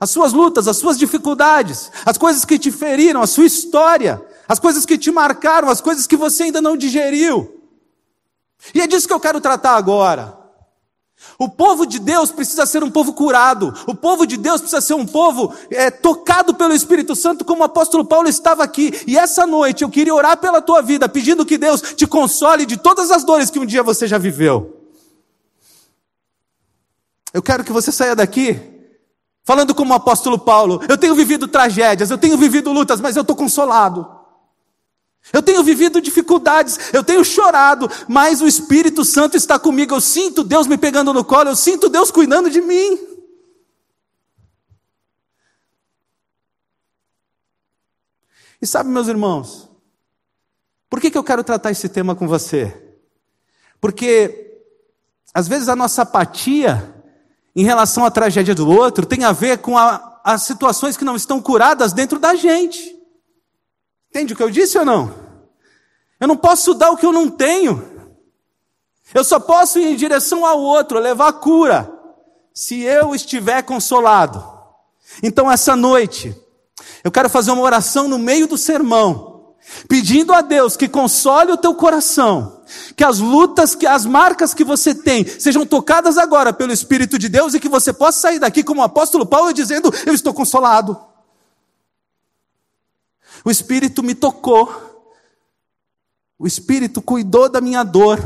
as 0.03 0.09
suas 0.09 0.33
lutas, 0.33 0.67
as 0.67 0.75
suas 0.75 0.97
dificuldades, 0.97 1.89
as 2.05 2.17
coisas 2.17 2.43
que 2.43 2.59
te 2.59 2.69
feriram, 2.69 3.21
a 3.21 3.27
sua 3.27 3.45
história, 3.45 4.21
as 4.49 4.59
coisas 4.59 4.85
que 4.85 4.97
te 4.97 5.09
marcaram, 5.09 5.69
as 5.69 5.79
coisas 5.79 6.05
que 6.05 6.17
você 6.17 6.43
ainda 6.43 6.61
não 6.61 6.75
digeriu. 6.75 7.61
E 8.75 8.81
é 8.81 8.87
disso 8.87 9.07
que 9.07 9.13
eu 9.13 9.19
quero 9.19 9.39
tratar 9.39 9.77
agora. 9.77 10.37
O 11.39 11.47
povo 11.47 11.85
de 11.85 11.99
Deus 11.99 12.31
precisa 12.31 12.65
ser 12.65 12.83
um 12.83 12.91
povo 12.91 13.13
curado. 13.13 13.73
O 13.87 13.95
povo 13.95 14.27
de 14.27 14.35
Deus 14.35 14.59
precisa 14.59 14.81
ser 14.81 14.93
um 14.93 15.05
povo 15.05 15.53
é, 15.71 15.89
tocado 15.89 16.53
pelo 16.53 16.73
Espírito 16.73 17.15
Santo, 17.15 17.45
como 17.45 17.61
o 17.61 17.65
apóstolo 17.65 18.03
Paulo 18.03 18.27
estava 18.27 18.61
aqui. 18.61 18.91
E 19.07 19.17
essa 19.17 19.47
noite 19.47 19.85
eu 19.85 19.89
queria 19.89 20.13
orar 20.13 20.35
pela 20.35 20.61
tua 20.61 20.81
vida, 20.81 21.07
pedindo 21.07 21.45
que 21.45 21.57
Deus 21.57 21.81
te 21.95 22.05
console 22.05 22.65
de 22.65 22.75
todas 22.75 23.09
as 23.09 23.23
dores 23.23 23.49
que 23.49 23.57
um 23.57 23.65
dia 23.65 23.81
você 23.81 24.05
já 24.05 24.17
viveu. 24.17 24.81
Eu 27.33 27.41
quero 27.41 27.63
que 27.63 27.71
você 27.71 27.89
saia 27.89 28.17
daqui 28.17 28.72
Falando 29.43 29.75
como 29.75 29.93
o 29.93 29.95
apóstolo 29.95 30.39
Paulo, 30.39 30.81
eu 30.87 30.97
tenho 30.97 31.13
vivido 31.13 31.47
tragédias, 31.47 32.09
eu 32.09 32.17
tenho 32.17 32.37
vivido 32.37 32.71
lutas, 32.71 33.01
mas 33.01 33.15
eu 33.15 33.21
estou 33.21 33.35
consolado. 33.35 34.07
Eu 35.31 35.41
tenho 35.41 35.63
vivido 35.63 36.01
dificuldades, 36.01 36.93
eu 36.93 37.03
tenho 37.03 37.23
chorado, 37.23 37.89
mas 38.07 38.41
o 38.41 38.47
Espírito 38.47 39.05
Santo 39.05 39.37
está 39.37 39.59
comigo. 39.59 39.93
Eu 39.93 40.01
sinto 40.01 40.43
Deus 40.43 40.67
me 40.67 40.77
pegando 40.77 41.13
no 41.13 41.23
colo, 41.23 41.49
eu 41.49 41.55
sinto 41.55 41.89
Deus 41.89 42.11
cuidando 42.11 42.49
de 42.49 42.61
mim. 42.61 42.97
E 48.61 48.67
sabe, 48.67 48.89
meus 48.89 49.09
irmãos, 49.09 49.69
por 50.89 51.01
que, 51.01 51.11
que 51.11 51.17
eu 51.17 51.23
quero 51.23 51.43
tratar 51.43 51.71
esse 51.71 51.89
tema 51.89 52.15
com 52.15 52.27
você? 52.27 52.95
Porque, 53.81 54.61
às 55.33 55.49
vezes, 55.49 55.67
a 55.67 55.75
nossa 55.75 56.03
apatia 56.03 56.92
em 57.55 57.63
relação 57.63 58.05
à 58.05 58.11
tragédia 58.11 58.55
do 58.55 58.69
outro 58.69 59.05
tem 59.05 59.23
a 59.23 59.31
ver 59.31 59.59
com 59.59 59.77
a, 59.77 60.21
as 60.23 60.43
situações 60.43 60.97
que 60.97 61.05
não 61.05 61.15
estão 61.15 61.41
curadas 61.41 61.93
dentro 61.93 62.19
da 62.19 62.35
gente. 62.35 62.95
Entende 64.09 64.33
o 64.33 64.35
que 64.35 64.43
eu 64.43 64.49
disse 64.49 64.77
ou 64.77 64.85
não? 64.85 65.13
Eu 66.19 66.27
não 66.27 66.37
posso 66.37 66.73
dar 66.73 66.91
o 66.91 66.97
que 66.97 67.05
eu 67.05 67.11
não 67.11 67.29
tenho. 67.29 67.93
Eu 69.13 69.23
só 69.23 69.39
posso 69.39 69.79
ir 69.79 69.91
em 69.91 69.95
direção 69.95 70.45
ao 70.45 70.59
outro, 70.59 70.99
levar 70.99 71.27
a 71.27 71.33
cura, 71.33 71.91
se 72.53 72.81
eu 72.81 73.13
estiver 73.13 73.61
consolado. 73.63 74.43
Então, 75.21 75.51
essa 75.51 75.75
noite, 75.75 76.35
eu 77.03 77.11
quero 77.11 77.29
fazer 77.29 77.51
uma 77.51 77.61
oração 77.61 78.07
no 78.07 78.17
meio 78.17 78.47
do 78.47 78.57
sermão, 78.57 79.32
pedindo 79.87 80.33
a 80.33 80.41
Deus 80.41 80.77
que 80.77 80.87
console 80.87 81.51
o 81.51 81.57
teu 81.57 81.75
coração, 81.75 82.63
que 82.95 83.03
as 83.03 83.19
lutas, 83.19 83.75
que 83.75 83.85
as 83.85 84.05
marcas 84.05 84.53
que 84.53 84.63
você 84.63 84.93
tem 84.93 85.25
sejam 85.25 85.65
tocadas 85.65 86.17
agora 86.17 86.53
pelo 86.53 86.71
Espírito 86.71 87.17
de 87.17 87.29
Deus 87.29 87.53
e 87.53 87.59
que 87.59 87.69
você 87.69 87.91
possa 87.91 88.19
sair 88.19 88.39
daqui 88.39 88.63
como 88.63 88.81
o 88.81 88.83
apóstolo 88.83 89.25
Paulo 89.25 89.53
dizendo: 89.53 89.93
Eu 90.05 90.13
estou 90.13 90.33
consolado. 90.33 90.99
O 93.45 93.51
Espírito 93.51 94.01
me 94.01 94.15
tocou, 94.15 94.71
o 96.39 96.47
Espírito 96.47 97.01
cuidou 97.01 97.49
da 97.49 97.59
minha 97.59 97.83
dor, 97.83 98.19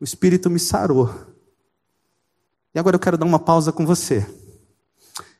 o 0.00 0.04
Espírito 0.04 0.50
me 0.50 0.58
sarou. 0.58 1.14
E 2.74 2.78
agora 2.78 2.96
eu 2.96 3.00
quero 3.00 3.16
dar 3.16 3.24
uma 3.24 3.38
pausa 3.38 3.72
com 3.72 3.86
você. 3.86 4.26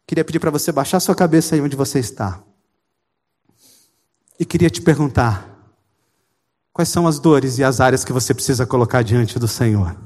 Queria 0.06 0.24
pedir 0.24 0.38
para 0.38 0.50
você 0.50 0.70
baixar 0.70 1.00
sua 1.00 1.14
cabeça 1.14 1.54
aí 1.54 1.60
onde 1.60 1.76
você 1.76 1.98
está. 1.98 2.40
E 4.38 4.44
queria 4.44 4.70
te 4.70 4.82
perguntar: 4.82 5.48
quais 6.72 6.88
são 6.88 7.06
as 7.06 7.18
dores 7.18 7.58
e 7.58 7.64
as 7.64 7.80
áreas 7.80 8.04
que 8.04 8.12
você 8.12 8.34
precisa 8.34 8.66
colocar 8.66 9.02
diante 9.02 9.38
do 9.38 9.48
Senhor? 9.48 9.96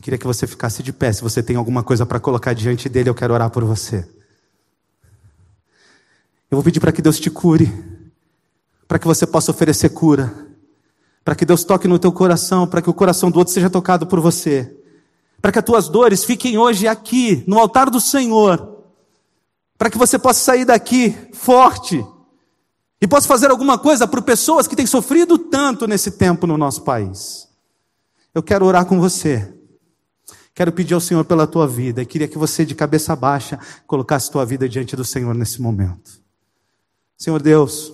Queria 0.00 0.18
que 0.18 0.26
você 0.26 0.46
ficasse 0.46 0.82
de 0.82 0.92
pé. 0.92 1.12
Se 1.12 1.22
você 1.22 1.42
tem 1.42 1.56
alguma 1.56 1.82
coisa 1.82 2.06
para 2.06 2.18
colocar 2.18 2.54
diante 2.54 2.88
dele, 2.88 3.10
eu 3.10 3.14
quero 3.14 3.34
orar 3.34 3.50
por 3.50 3.64
você. 3.64 4.08
Eu 6.50 6.56
vou 6.56 6.62
pedir 6.62 6.80
para 6.80 6.90
que 6.90 7.02
Deus 7.02 7.20
te 7.20 7.30
cure, 7.30 7.70
para 8.88 8.98
que 8.98 9.06
você 9.06 9.26
possa 9.26 9.50
oferecer 9.50 9.90
cura, 9.90 10.48
para 11.24 11.34
que 11.34 11.44
Deus 11.44 11.62
toque 11.64 11.86
no 11.86 11.98
teu 11.98 12.10
coração, 12.10 12.66
para 12.66 12.82
que 12.82 12.90
o 12.90 12.94
coração 12.94 13.30
do 13.30 13.38
outro 13.38 13.52
seja 13.52 13.70
tocado 13.70 14.06
por 14.06 14.20
você, 14.20 14.74
para 15.40 15.52
que 15.52 15.58
as 15.58 15.64
tuas 15.64 15.88
dores 15.88 16.24
fiquem 16.24 16.58
hoje 16.58 16.88
aqui, 16.88 17.44
no 17.46 17.58
altar 17.58 17.90
do 17.90 18.00
Senhor, 18.00 18.79
para 19.80 19.88
que 19.88 19.96
você 19.96 20.18
possa 20.18 20.40
sair 20.44 20.66
daqui 20.66 21.16
forte 21.32 22.04
e 23.00 23.08
possa 23.08 23.26
fazer 23.26 23.50
alguma 23.50 23.78
coisa 23.78 24.06
por 24.06 24.20
pessoas 24.20 24.68
que 24.68 24.76
têm 24.76 24.84
sofrido 24.84 25.38
tanto 25.38 25.86
nesse 25.86 26.10
tempo 26.10 26.46
no 26.46 26.58
nosso 26.58 26.82
país. 26.82 27.48
Eu 28.34 28.42
quero 28.42 28.66
orar 28.66 28.84
com 28.84 29.00
você. 29.00 29.54
Quero 30.54 30.70
pedir 30.70 30.92
ao 30.92 31.00
Senhor 31.00 31.24
pela 31.24 31.46
tua 31.46 31.66
vida 31.66 32.02
e 32.02 32.04
queria 32.04 32.28
que 32.28 32.36
você, 32.36 32.62
de 32.62 32.74
cabeça 32.74 33.16
baixa, 33.16 33.58
colocasse 33.86 34.30
tua 34.30 34.44
vida 34.44 34.68
diante 34.68 34.94
do 34.94 35.02
Senhor 35.02 35.34
nesse 35.34 35.62
momento. 35.62 36.20
Senhor 37.16 37.40
Deus, 37.40 37.90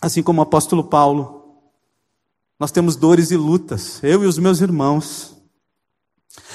assim 0.00 0.22
como 0.22 0.40
o 0.40 0.44
apóstolo 0.44 0.82
Paulo, 0.82 1.60
nós 2.58 2.70
temos 2.70 2.96
dores 2.96 3.30
e 3.30 3.36
lutas, 3.36 4.00
eu 4.02 4.24
e 4.24 4.26
os 4.26 4.38
meus 4.38 4.62
irmãos. 4.62 5.36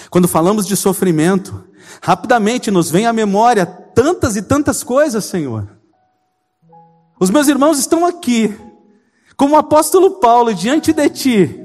Quando 0.09 0.27
falamos 0.27 0.65
de 0.65 0.75
sofrimento, 0.75 1.63
rapidamente 2.01 2.71
nos 2.71 2.89
vem 2.89 3.05
à 3.05 3.13
memória 3.13 3.80
tantas 3.93 4.35
e 4.35 4.41
tantas 4.41 4.83
coisas, 4.83 5.25
Senhor. 5.25 5.67
Os 7.19 7.29
meus 7.29 7.47
irmãos 7.47 7.77
estão 7.77 8.05
aqui, 8.05 8.57
como 9.37 9.55
o 9.55 9.57
apóstolo 9.57 10.19
Paulo, 10.19 10.53
diante 10.53 10.91
de 10.91 11.09
Ti, 11.09 11.59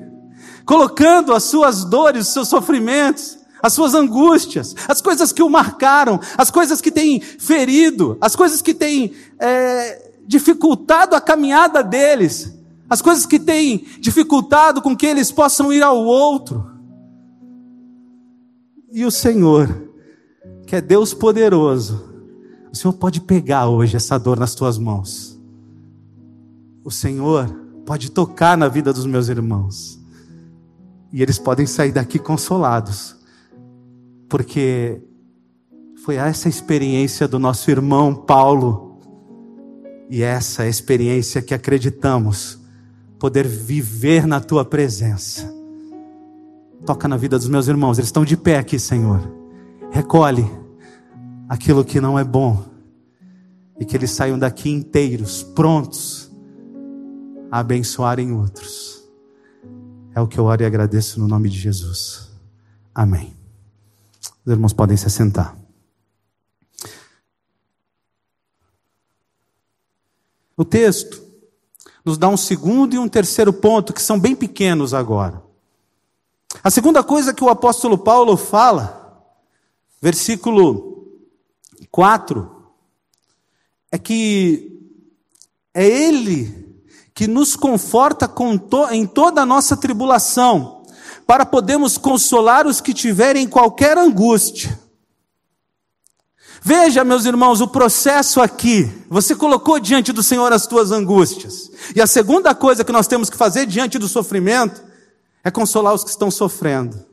colocando 0.65 1.33
as 1.33 1.45
suas 1.45 1.85
dores, 1.85 2.27
os 2.27 2.33
seus 2.33 2.49
sofrimentos, 2.49 3.39
as 3.63 3.73
suas 3.73 3.95
angústias, 3.95 4.75
as 4.87 5.01
coisas 5.01 5.33
que 5.33 5.43
o 5.43 5.49
marcaram, 5.49 6.21
as 6.37 6.51
coisas 6.51 6.81
que 6.81 6.91
têm 6.91 7.21
ferido, 7.21 8.19
as 8.21 8.37
coisas 8.37 8.61
que 8.61 8.75
têm 8.75 9.15
é, 9.39 10.13
dificultado 10.27 11.17
a 11.17 11.21
caminhada 11.21 11.83
deles, 11.83 12.53
as 12.89 13.01
coisas 13.01 13.27
que 13.27 13.39
têm 13.39 13.87
dificultado 13.99 14.83
com 14.83 14.97
que 14.97 15.07
eles 15.07 15.33
possam 15.33 15.73
ir 15.73 15.83
ao 15.83 15.99
outro. 16.05 16.71
E 18.93 19.05
o 19.05 19.11
Senhor, 19.11 19.91
que 20.67 20.77
é 20.77 20.81
Deus 20.81 21.13
poderoso, 21.13 22.16
o 22.73 22.77
Senhor 22.77 22.93
pode 22.95 23.21
pegar 23.21 23.69
hoje 23.69 23.97
essa 23.97 24.19
dor 24.19 24.39
nas 24.39 24.55
tuas 24.55 24.79
mãos. 24.79 25.41
O 26.85 26.91
Senhor 26.91 27.49
pode 27.85 28.11
tocar 28.11 28.57
na 28.57 28.69
vida 28.69 28.93
dos 28.93 29.07
meus 29.07 29.29
irmãos. 29.29 30.01
E 31.13 31.23
eles 31.23 31.39
podem 31.39 31.67
sair 31.67 31.93
daqui 31.93 32.19
consolados. 32.19 33.17
Porque 34.29 35.01
foi 36.05 36.17
essa 36.17 36.49
experiência 36.49 37.27
do 37.27 37.39
nosso 37.39 37.71
irmão 37.71 38.15
Paulo. 38.15 38.99
E 40.11 40.23
essa 40.23 40.65
é 40.65 40.69
experiência 40.69 41.43
que 41.43 41.55
acreditamos 41.55 42.59
poder 43.19 43.47
viver 43.47 44.27
na 44.27 44.41
tua 44.41 44.65
presença. 44.65 45.53
Toca 46.85 47.09
na 47.09 47.17
vida 47.17 47.39
dos 47.39 47.49
meus 47.49 47.67
irmãos, 47.67 47.99
eles 47.99 48.09
estão 48.09 48.25
de 48.25 48.37
pé 48.37 48.59
aqui, 48.59 48.79
Senhor. 48.79 49.21
Recolhe 49.91 50.49
aquilo 51.49 51.85
que 51.85 52.01
não 52.01 52.19
é 52.19 52.25
bom 52.25 52.65
e 53.79 53.85
que 53.85 53.97
eles 53.97 54.11
saiam 54.11 54.39
daqui 54.39 54.71
inteiros, 54.71 55.43
prontos 55.43 56.31
a 57.51 57.61
abençoarem 57.61 58.33
outros. 58.33 59.05
É 60.15 60.21
o 60.21 60.27
que 60.27 60.39
eu 60.39 60.45
oro 60.45 60.63
e 60.63 60.67
agradeço 60.67 61.21
no 61.21 61.29
nome 61.29 61.49
de 61.49 61.59
Jesus. 61.59 62.31
Amém. 62.95 63.37
Os 64.45 64.53
irmãos 64.53 64.73
podem 64.73 64.97
se 64.97 65.07
assentar. 65.07 65.57
O 70.57 70.65
texto 70.65 71.23
nos 72.05 72.17
dá 72.17 72.29
um 72.29 72.37
segundo 72.37 72.95
e 72.95 72.99
um 72.99 73.09
terceiro 73.09 73.53
ponto 73.53 73.93
que 73.93 74.01
são 74.01 74.19
bem 74.19 74.35
pequenos 74.35 74.95
agora. 74.95 75.43
A 76.65 76.71
segunda 76.71 77.05
coisa 77.05 77.35
que 77.35 77.45
o 77.45 77.51
apóstolo 77.51 77.99
Paulo 77.99 78.37
fala, 78.37 79.23
versículo 80.01 80.86
4 81.91 82.51
é 83.91 83.99
que 83.99 84.73
é 85.75 85.87
Ele 85.87 86.67
que 87.15 87.27
nos 87.27 87.57
conforta 87.57 88.29
to, 88.29 88.89
em 88.91 89.07
toda 89.07 89.41
a 89.41 89.47
nossa 89.47 89.77
tribulação, 89.77 90.85
para 91.27 91.47
podermos 91.47 91.97
consolar 91.97 92.67
os 92.67 92.81
que 92.81 92.93
tiverem 92.93 93.49
qualquer 93.49 93.97
angústia. 93.97 94.79
Veja, 96.63 97.05
meus 97.05 97.25
irmãos, 97.25 97.61
o 97.61 97.69
processo 97.69 98.41
aqui. 98.41 98.93
Você 99.09 99.35
colocou 99.35 99.79
diante 99.79 100.13
do 100.13 100.23
Senhor 100.23 100.53
as 100.53 100.67
tuas 100.67 100.91
angústias. 100.91 101.71
E 101.95 102.03
a 102.03 102.07
segunda 102.07 102.55
coisa 102.55 102.85
que 102.85 102.93
nós 102.93 103.07
temos 103.07 103.31
que 103.31 103.37
fazer 103.37 103.67
diante 103.67 103.99
do 103.99 104.09
sofrimento 104.09 104.83
é 105.43 105.51
consolar 105.51 105.95
os 105.95 106.05
que 106.05 106.11
estão 106.11 106.31
sofrendo. 106.31 107.07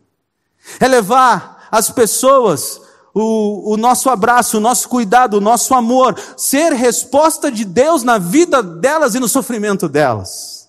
É 0.79 0.87
levar 0.87 1.67
as 1.71 1.89
pessoas 1.89 2.81
o, 3.13 3.73
o 3.73 3.77
nosso 3.77 4.09
abraço, 4.09 4.57
o 4.57 4.61
nosso 4.61 4.89
cuidado, 4.89 5.37
o 5.37 5.41
nosso 5.41 5.73
amor, 5.73 6.17
ser 6.35 6.73
resposta 6.73 7.51
de 7.51 7.63
Deus 7.63 8.03
na 8.03 8.17
vida 8.17 8.63
delas 8.63 9.13
e 9.13 9.19
no 9.19 9.27
sofrimento 9.27 9.87
delas. 9.87 10.67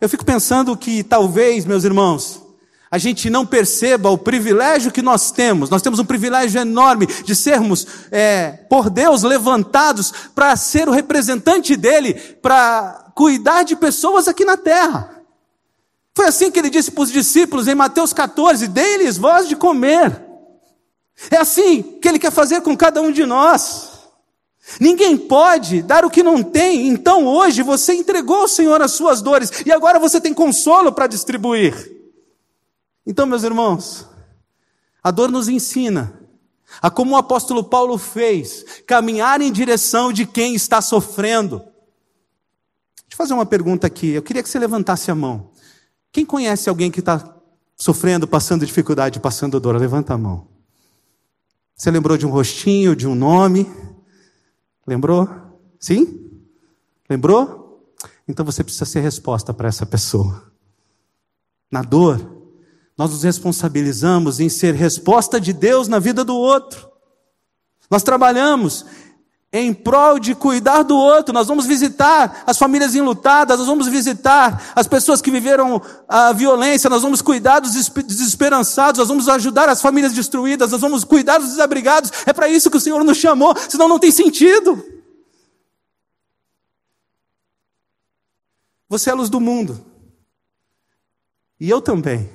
Eu 0.00 0.08
fico 0.08 0.24
pensando 0.24 0.76
que 0.76 1.04
talvez, 1.04 1.64
meus 1.64 1.84
irmãos, 1.84 2.42
a 2.90 2.98
gente 2.98 3.30
não 3.30 3.46
perceba 3.46 4.10
o 4.10 4.18
privilégio 4.18 4.90
que 4.90 5.00
nós 5.00 5.30
temos. 5.30 5.70
Nós 5.70 5.80
temos 5.80 6.00
um 6.00 6.04
privilégio 6.04 6.60
enorme 6.60 7.06
de 7.06 7.36
sermos, 7.36 7.86
é, 8.10 8.50
por 8.68 8.90
Deus, 8.90 9.22
levantados 9.22 10.12
para 10.34 10.56
ser 10.56 10.88
o 10.88 10.92
representante 10.92 11.76
dele, 11.76 12.14
para 12.14 13.12
cuidar 13.14 13.62
de 13.62 13.76
pessoas 13.76 14.26
aqui 14.26 14.44
na 14.44 14.56
terra. 14.56 15.22
Foi 16.14 16.26
assim 16.26 16.50
que 16.50 16.58
ele 16.58 16.68
disse 16.68 16.90
para 16.90 17.04
os 17.04 17.12
discípulos 17.12 17.68
em 17.68 17.74
Mateus 17.74 18.12
14: 18.12 18.66
Dê-lhes 18.66 19.16
voz 19.16 19.48
de 19.48 19.54
comer. 19.54 20.31
É 21.30 21.36
assim 21.36 21.82
que 21.82 22.08
Ele 22.08 22.18
quer 22.18 22.32
fazer 22.32 22.60
com 22.60 22.76
cada 22.76 23.00
um 23.00 23.12
de 23.12 23.24
nós. 23.24 23.92
Ninguém 24.80 25.16
pode 25.16 25.82
dar 25.82 26.04
o 26.04 26.10
que 26.10 26.22
não 26.22 26.42
tem, 26.42 26.88
então 26.88 27.26
hoje 27.26 27.62
você 27.62 27.94
entregou 27.94 28.42
ao 28.42 28.48
Senhor 28.48 28.80
as 28.80 28.92
suas 28.92 29.20
dores 29.20 29.50
e 29.66 29.72
agora 29.72 29.98
você 29.98 30.20
tem 30.20 30.32
consolo 30.32 30.92
para 30.92 31.06
distribuir. 31.06 31.90
Então, 33.04 33.26
meus 33.26 33.42
irmãos, 33.42 34.06
a 35.02 35.10
dor 35.10 35.30
nos 35.30 35.48
ensina 35.48 36.20
a 36.80 36.90
como 36.90 37.14
o 37.14 37.16
apóstolo 37.16 37.64
Paulo 37.64 37.98
fez, 37.98 38.64
caminhar 38.86 39.40
em 39.40 39.52
direção 39.52 40.12
de 40.12 40.24
quem 40.24 40.54
está 40.54 40.80
sofrendo. 40.80 41.58
Deixa 41.58 43.12
eu 43.12 43.16
fazer 43.16 43.34
uma 43.34 43.44
pergunta 43.44 43.86
aqui, 43.86 44.10
eu 44.10 44.22
queria 44.22 44.42
que 44.42 44.48
você 44.48 44.58
levantasse 44.58 45.10
a 45.10 45.14
mão. 45.14 45.50
Quem 46.10 46.24
conhece 46.24 46.68
alguém 46.68 46.90
que 46.90 47.00
está 47.00 47.36
sofrendo, 47.76 48.28
passando 48.28 48.64
dificuldade, 48.64 49.20
passando 49.20 49.58
dor? 49.58 49.76
Levanta 49.76 50.14
a 50.14 50.18
mão. 50.18 50.51
Você 51.82 51.90
lembrou 51.90 52.16
de 52.16 52.24
um 52.24 52.30
rostinho, 52.30 52.94
de 52.94 53.08
um 53.08 53.14
nome? 53.16 53.68
Lembrou? 54.86 55.28
Sim? 55.80 56.30
Lembrou? 57.10 57.92
Então 58.28 58.46
você 58.46 58.62
precisa 58.62 58.84
ser 58.84 59.00
resposta 59.00 59.52
para 59.52 59.66
essa 59.66 59.84
pessoa. 59.84 60.44
Na 61.68 61.82
dor, 61.82 62.40
nós 62.96 63.10
nos 63.10 63.24
responsabilizamos 63.24 64.38
em 64.38 64.48
ser 64.48 64.76
resposta 64.76 65.40
de 65.40 65.52
Deus 65.52 65.88
na 65.88 65.98
vida 65.98 66.24
do 66.24 66.36
outro. 66.36 66.88
Nós 67.90 68.04
trabalhamos 68.04 68.86
em 69.52 69.74
prol 69.74 70.18
de 70.18 70.34
cuidar 70.34 70.82
do 70.82 70.96
outro. 70.96 71.34
Nós 71.34 71.46
vamos 71.46 71.66
visitar 71.66 72.42
as 72.46 72.56
famílias 72.56 72.94
enlutadas, 72.94 73.58
nós 73.58 73.66
vamos 73.66 73.86
visitar 73.86 74.72
as 74.74 74.86
pessoas 74.86 75.20
que 75.20 75.30
viveram 75.30 75.82
a 76.08 76.32
violência, 76.32 76.88
nós 76.88 77.02
vamos 77.02 77.20
cuidar 77.20 77.60
dos 77.60 77.72
desesperançados, 77.72 78.98
nós 78.98 79.08
vamos 79.08 79.28
ajudar 79.28 79.68
as 79.68 79.82
famílias 79.82 80.14
destruídas, 80.14 80.72
nós 80.72 80.80
vamos 80.80 81.04
cuidar 81.04 81.38
dos 81.38 81.50
desabrigados. 81.50 82.10
É 82.24 82.32
para 82.32 82.48
isso 82.48 82.70
que 82.70 82.78
o 82.78 82.80
Senhor 82.80 83.04
nos 83.04 83.18
chamou, 83.18 83.54
senão 83.68 83.88
não 83.88 83.98
tem 83.98 84.10
sentido. 84.10 84.82
Você 88.88 89.10
é 89.10 89.12
a 89.12 89.16
luz 89.16 89.28
do 89.28 89.40
mundo. 89.40 89.84
E 91.60 91.68
eu 91.68 91.82
também. 91.82 92.30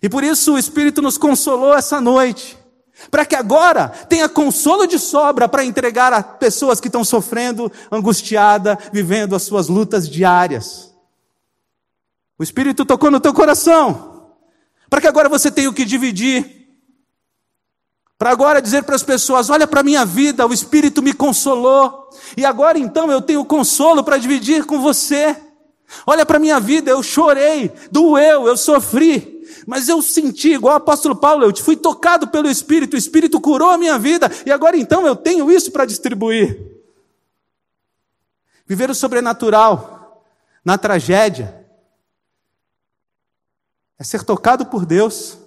E 0.00 0.08
por 0.08 0.22
isso 0.22 0.54
o 0.54 0.58
Espírito 0.58 1.02
nos 1.02 1.18
consolou 1.18 1.74
essa 1.74 2.00
noite 2.00 2.59
para 3.08 3.24
que 3.24 3.34
agora 3.34 3.88
tenha 3.88 4.28
consolo 4.28 4.86
de 4.86 4.98
sobra 4.98 5.48
para 5.48 5.64
entregar 5.64 6.12
a 6.12 6.22
pessoas 6.22 6.80
que 6.80 6.88
estão 6.88 7.04
sofrendo, 7.04 7.70
angustiada, 7.90 8.78
vivendo 8.92 9.36
as 9.36 9.42
suas 9.42 9.68
lutas 9.68 10.08
diárias. 10.08 10.92
O 12.38 12.42
Espírito 12.42 12.84
tocou 12.84 13.10
no 13.10 13.20
teu 13.20 13.32
coração, 13.32 14.32
para 14.88 15.00
que 15.00 15.06
agora 15.06 15.28
você 15.28 15.50
tenha 15.50 15.70
o 15.70 15.74
que 15.74 15.84
dividir. 15.84 16.58
Para 18.18 18.30
agora 18.30 18.60
dizer 18.60 18.82
para 18.82 18.96
as 18.96 19.02
pessoas: 19.02 19.48
olha 19.48 19.66
para 19.66 19.80
a 19.80 19.84
minha 19.84 20.04
vida, 20.04 20.46
o 20.46 20.52
Espírito 20.52 21.02
me 21.02 21.12
consolou, 21.12 22.10
e 22.36 22.44
agora 22.44 22.78
então 22.78 23.10
eu 23.10 23.22
tenho 23.22 23.44
consolo 23.44 24.02
para 24.02 24.18
dividir 24.18 24.64
com 24.64 24.80
você. 24.80 25.36
Olha 26.06 26.24
para 26.24 26.36
a 26.36 26.40
minha 26.40 26.60
vida, 26.60 26.90
eu 26.90 27.02
chorei, 27.02 27.72
doeu, 27.90 28.46
eu 28.46 28.56
sofri, 28.56 29.29
mas 29.70 29.88
eu 29.88 30.02
senti, 30.02 30.54
igual 30.54 30.74
o 30.74 30.76
apóstolo 30.78 31.14
Paulo, 31.14 31.44
eu 31.44 31.56
fui 31.56 31.76
tocado 31.76 32.26
pelo 32.26 32.48
Espírito, 32.50 32.94
o 32.94 32.98
Espírito 32.98 33.40
curou 33.40 33.70
a 33.70 33.78
minha 33.78 33.96
vida, 34.00 34.28
e 34.44 34.50
agora 34.50 34.76
então 34.76 35.06
eu 35.06 35.14
tenho 35.14 35.48
isso 35.48 35.70
para 35.70 35.84
distribuir. 35.84 36.60
Viver 38.66 38.90
o 38.90 38.94
sobrenatural 38.96 40.26
na 40.64 40.76
tragédia 40.76 41.64
é 43.96 44.02
ser 44.02 44.24
tocado 44.24 44.66
por 44.66 44.84
Deus 44.84 45.38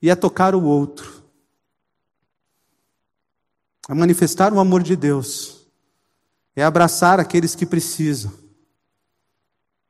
e 0.00 0.08
é 0.08 0.16
tocar 0.16 0.54
o 0.54 0.64
outro. 0.64 1.22
É 3.86 3.92
manifestar 3.92 4.50
o 4.50 4.60
amor 4.60 4.82
de 4.82 4.96
Deus, 4.96 5.66
é 6.56 6.64
abraçar 6.64 7.20
aqueles 7.20 7.54
que 7.54 7.66
precisam, 7.66 8.32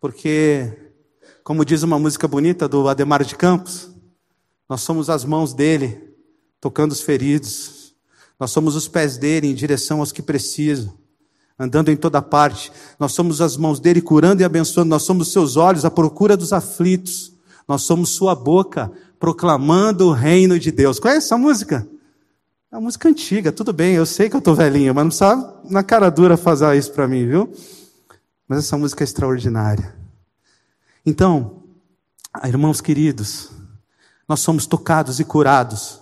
porque 0.00 0.81
como 1.44 1.64
diz 1.64 1.82
uma 1.82 1.98
música 1.98 2.28
bonita 2.28 2.68
do 2.68 2.88
Ademar 2.88 3.24
de 3.24 3.34
Campos, 3.34 3.90
nós 4.68 4.80
somos 4.82 5.10
as 5.10 5.24
mãos 5.24 5.52
dele 5.52 6.14
tocando 6.60 6.92
os 6.92 7.00
feridos. 7.00 7.94
Nós 8.38 8.50
somos 8.50 8.76
os 8.76 8.88
pés 8.88 9.18
dele 9.18 9.48
em 9.48 9.54
direção 9.54 10.00
aos 10.00 10.12
que 10.12 10.22
precisam, 10.22 10.92
andando 11.58 11.90
em 11.90 11.96
toda 11.96 12.22
parte. 12.22 12.72
Nós 12.98 13.12
somos 13.12 13.40
as 13.40 13.56
mãos 13.56 13.80
dele 13.80 14.00
curando 14.00 14.40
e 14.40 14.44
abençoando. 14.44 14.88
Nós 14.88 15.02
somos 15.02 15.32
seus 15.32 15.56
olhos 15.56 15.84
à 15.84 15.90
procura 15.90 16.36
dos 16.36 16.52
aflitos. 16.52 17.32
Nós 17.68 17.82
somos 17.82 18.10
sua 18.10 18.34
boca 18.34 18.90
proclamando 19.18 20.08
o 20.08 20.12
reino 20.12 20.58
de 20.58 20.70
Deus. 20.70 20.98
Conhece 20.98 21.26
essa 21.26 21.38
música? 21.38 21.86
É 22.70 22.76
uma 22.76 22.82
música 22.82 23.08
antiga, 23.08 23.52
tudo 23.52 23.72
bem, 23.72 23.94
eu 23.94 24.06
sei 24.06 24.30
que 24.30 24.34
eu 24.34 24.38
estou 24.38 24.54
velhinho, 24.54 24.94
mas 24.94 25.04
não 25.04 25.08
precisa 25.10 25.60
na 25.68 25.82
cara 25.82 26.08
dura 26.08 26.38
fazer 26.38 26.74
isso 26.74 26.90
para 26.92 27.06
mim, 27.06 27.28
viu? 27.28 27.52
Mas 28.48 28.60
essa 28.60 28.78
música 28.78 29.02
é 29.02 29.04
extraordinária. 29.04 30.01
Então, 31.04 31.64
irmãos 32.44 32.80
queridos, 32.80 33.50
nós 34.28 34.38
somos 34.38 34.66
tocados 34.66 35.18
e 35.18 35.24
curados. 35.24 36.00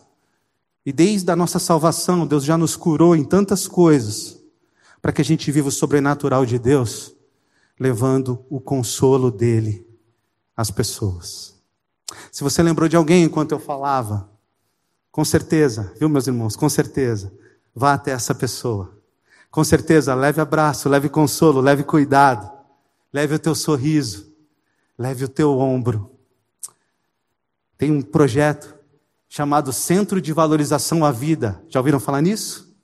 E 0.85 0.93
desde 0.93 1.31
a 1.31 1.37
nossa 1.37 1.59
salvação, 1.59 2.27
Deus 2.27 2.45
já 2.45 2.59
nos 2.59 2.77
curou 2.77 3.17
em 3.17 3.25
tantas 3.25 3.67
coisas, 3.67 4.39
para 5.01 5.11
que 5.11 5.23
a 5.23 5.25
gente 5.25 5.51
viva 5.51 5.69
o 5.69 5.73
sobrenatural 5.73 6.45
de 6.45 6.59
Deus, 6.59 7.15
levando 7.79 8.45
o 8.51 8.61
consolo 8.61 9.31
dele 9.31 9.87
às 10.55 10.71
pessoas. 10.71 11.55
Se 12.31 12.45
você 12.45 12.63
lembrou 12.63 12.87
de 12.87 12.97
alguém 12.97 13.25
enquanto 13.25 13.53
eu 13.53 13.59
falava, 13.59 14.29
com 15.11 15.25
certeza, 15.25 15.95
viu, 15.99 16.11
meus 16.11 16.27
irmãos? 16.27 16.57
Com 16.57 16.69
certeza, 16.69 17.33
vá 17.75 17.95
até 17.95 18.11
essa 18.11 18.35
pessoa. 18.35 18.99
Com 19.51 19.65
certeza, 19.65 20.15
leve 20.15 20.43
abraço, 20.43 20.91
leve 20.91 21.09
consolo, 21.09 21.61
leve 21.61 21.85
cuidado, 21.85 22.51
leve 23.13 23.35
o 23.35 23.39
teu 23.39 23.55
sorriso, 23.55 24.30
Leve 25.01 25.25
o 25.25 25.29
teu 25.31 25.59
ombro. 25.59 26.15
Tem 27.79 27.91
um 27.91 28.03
projeto 28.03 28.75
chamado 29.31 29.73
Centro 29.73 30.21
de 30.21 30.31
Valorização 30.31 31.07
à 31.07 31.11
Vida. 31.11 31.65
Já 31.71 31.81
ouviram 31.81 31.99
falar 31.99 32.21
nisso? 32.21 32.77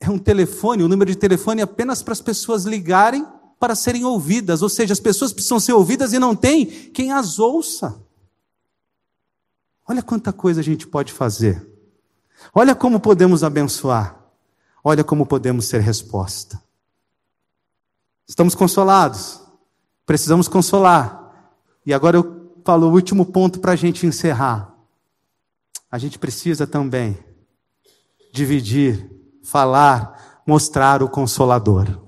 É 0.00 0.10
um 0.10 0.18
telefone, 0.18 0.82
o 0.82 0.86
um 0.86 0.88
número 0.88 1.08
de 1.08 1.16
telefone 1.16 1.60
é 1.60 1.62
apenas 1.62 2.02
para 2.02 2.10
as 2.10 2.20
pessoas 2.20 2.64
ligarem 2.64 3.24
para 3.60 3.76
serem 3.76 4.04
ouvidas, 4.04 4.60
ou 4.60 4.68
seja, 4.68 4.92
as 4.92 4.98
pessoas 4.98 5.32
precisam 5.32 5.60
ser 5.60 5.72
ouvidas 5.72 6.12
e 6.12 6.18
não 6.18 6.34
tem 6.34 6.66
quem 6.66 7.12
as 7.12 7.38
ouça. 7.38 7.96
Olha 9.86 10.02
quanta 10.02 10.32
coisa 10.32 10.60
a 10.60 10.64
gente 10.64 10.84
pode 10.84 11.12
fazer. 11.12 11.64
Olha 12.52 12.74
como 12.74 12.98
podemos 12.98 13.44
abençoar. 13.44 14.20
Olha 14.82 15.04
como 15.04 15.24
podemos 15.24 15.66
ser 15.66 15.80
resposta. 15.80 16.60
Estamos 18.26 18.56
consolados? 18.56 19.43
Precisamos 20.06 20.48
consolar. 20.48 21.54
E 21.84 21.92
agora 21.92 22.16
eu 22.16 22.52
falo 22.64 22.88
o 22.88 22.92
último 22.92 23.26
ponto 23.26 23.60
para 23.60 23.72
a 23.72 23.76
gente 23.76 24.06
encerrar. 24.06 24.74
A 25.90 25.98
gente 25.98 26.18
precisa 26.18 26.66
também 26.66 27.18
dividir, 28.32 29.10
falar, 29.44 30.42
mostrar 30.46 31.02
o 31.02 31.08
Consolador. 31.08 32.02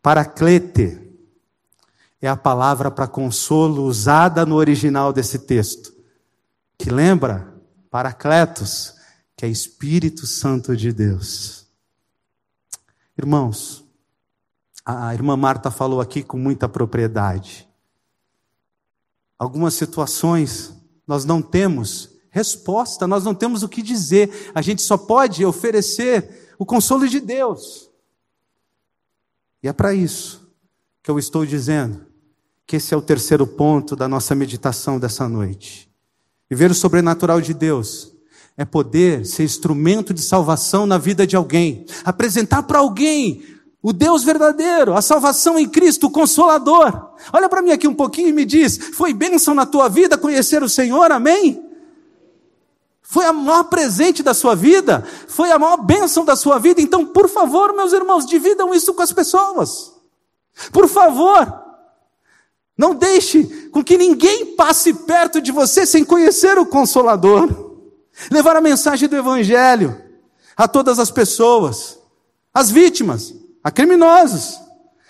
Paraclete 0.00 1.00
é 2.20 2.28
a 2.28 2.36
palavra 2.36 2.90
para 2.90 3.08
consolo 3.08 3.82
usada 3.82 4.46
no 4.46 4.54
original 4.54 5.12
desse 5.12 5.40
texto, 5.40 5.92
que 6.78 6.88
lembra 6.88 7.52
Paracletos, 7.90 8.94
que 9.36 9.44
é 9.44 9.48
Espírito 9.48 10.26
Santo 10.26 10.76
de 10.76 10.92
Deus. 10.92 11.66
Irmãos, 13.18 13.81
a 14.84 15.14
irmã 15.14 15.36
Marta 15.36 15.70
falou 15.70 16.00
aqui 16.00 16.22
com 16.22 16.36
muita 16.36 16.68
propriedade. 16.68 17.68
Algumas 19.38 19.74
situações 19.74 20.74
nós 21.06 21.24
não 21.24 21.42
temos 21.42 22.10
resposta, 22.30 23.06
nós 23.06 23.24
não 23.24 23.34
temos 23.34 23.62
o 23.62 23.68
que 23.68 23.82
dizer, 23.82 24.50
a 24.54 24.62
gente 24.62 24.80
só 24.82 24.96
pode 24.96 25.44
oferecer 25.44 26.54
o 26.58 26.64
consolo 26.64 27.06
de 27.06 27.20
Deus. 27.20 27.90
E 29.62 29.68
é 29.68 29.72
para 29.72 29.92
isso 29.92 30.50
que 31.02 31.10
eu 31.10 31.18
estou 31.18 31.44
dizendo 31.44 32.06
que 32.66 32.76
esse 32.76 32.94
é 32.94 32.96
o 32.96 33.02
terceiro 33.02 33.46
ponto 33.46 33.94
da 33.94 34.08
nossa 34.08 34.34
meditação 34.34 34.98
dessa 34.98 35.28
noite. 35.28 35.90
Viver 36.48 36.70
o 36.70 36.74
sobrenatural 36.74 37.40
de 37.40 37.52
Deus 37.52 38.12
é 38.56 38.64
poder 38.64 39.26
ser 39.26 39.44
instrumento 39.44 40.14
de 40.14 40.22
salvação 40.22 40.86
na 40.86 40.98
vida 40.98 41.26
de 41.26 41.36
alguém, 41.36 41.84
apresentar 42.04 42.62
para 42.62 42.78
alguém 42.78 43.42
o 43.82 43.92
Deus 43.92 44.22
verdadeiro, 44.22 44.94
a 44.94 45.02
salvação 45.02 45.58
em 45.58 45.68
Cristo, 45.68 46.06
o 46.06 46.10
Consolador. 46.10 47.10
Olha 47.32 47.48
para 47.48 47.60
mim 47.60 47.72
aqui 47.72 47.88
um 47.88 47.94
pouquinho 47.94 48.28
e 48.28 48.32
me 48.32 48.44
diz: 48.44 48.78
foi 48.94 49.12
bênção 49.12 49.54
na 49.54 49.66
tua 49.66 49.88
vida 49.88 50.16
conhecer 50.16 50.62
o 50.62 50.68
Senhor? 50.68 51.10
Amém? 51.10 51.68
Foi 53.02 53.26
a 53.26 53.32
maior 53.32 53.64
presente 53.64 54.22
da 54.22 54.32
sua 54.32 54.54
vida? 54.54 55.04
Foi 55.26 55.50
a 55.50 55.58
maior 55.58 55.78
bênção 55.78 56.24
da 56.24 56.36
sua 56.36 56.58
vida? 56.58 56.80
Então, 56.80 57.04
por 57.04 57.28
favor, 57.28 57.74
meus 57.74 57.92
irmãos, 57.92 58.24
dividam 58.24 58.72
isso 58.72 58.94
com 58.94 59.02
as 59.02 59.12
pessoas. 59.12 59.92
Por 60.72 60.88
favor. 60.88 61.60
Não 62.78 62.94
deixe 62.94 63.44
com 63.70 63.84
que 63.84 63.98
ninguém 63.98 64.56
passe 64.56 64.94
perto 64.94 65.42
de 65.42 65.52
você 65.52 65.84
sem 65.84 66.04
conhecer 66.04 66.56
o 66.56 66.64
Consolador. 66.64 67.72
Levar 68.30 68.56
a 68.56 68.62
mensagem 68.62 69.08
do 69.08 69.16
Evangelho 69.16 70.00
a 70.56 70.66
todas 70.66 70.98
as 70.98 71.10
pessoas, 71.10 71.98
as 72.52 72.70
vítimas, 72.70 73.34
a 73.62 73.70
criminosos, 73.70 74.60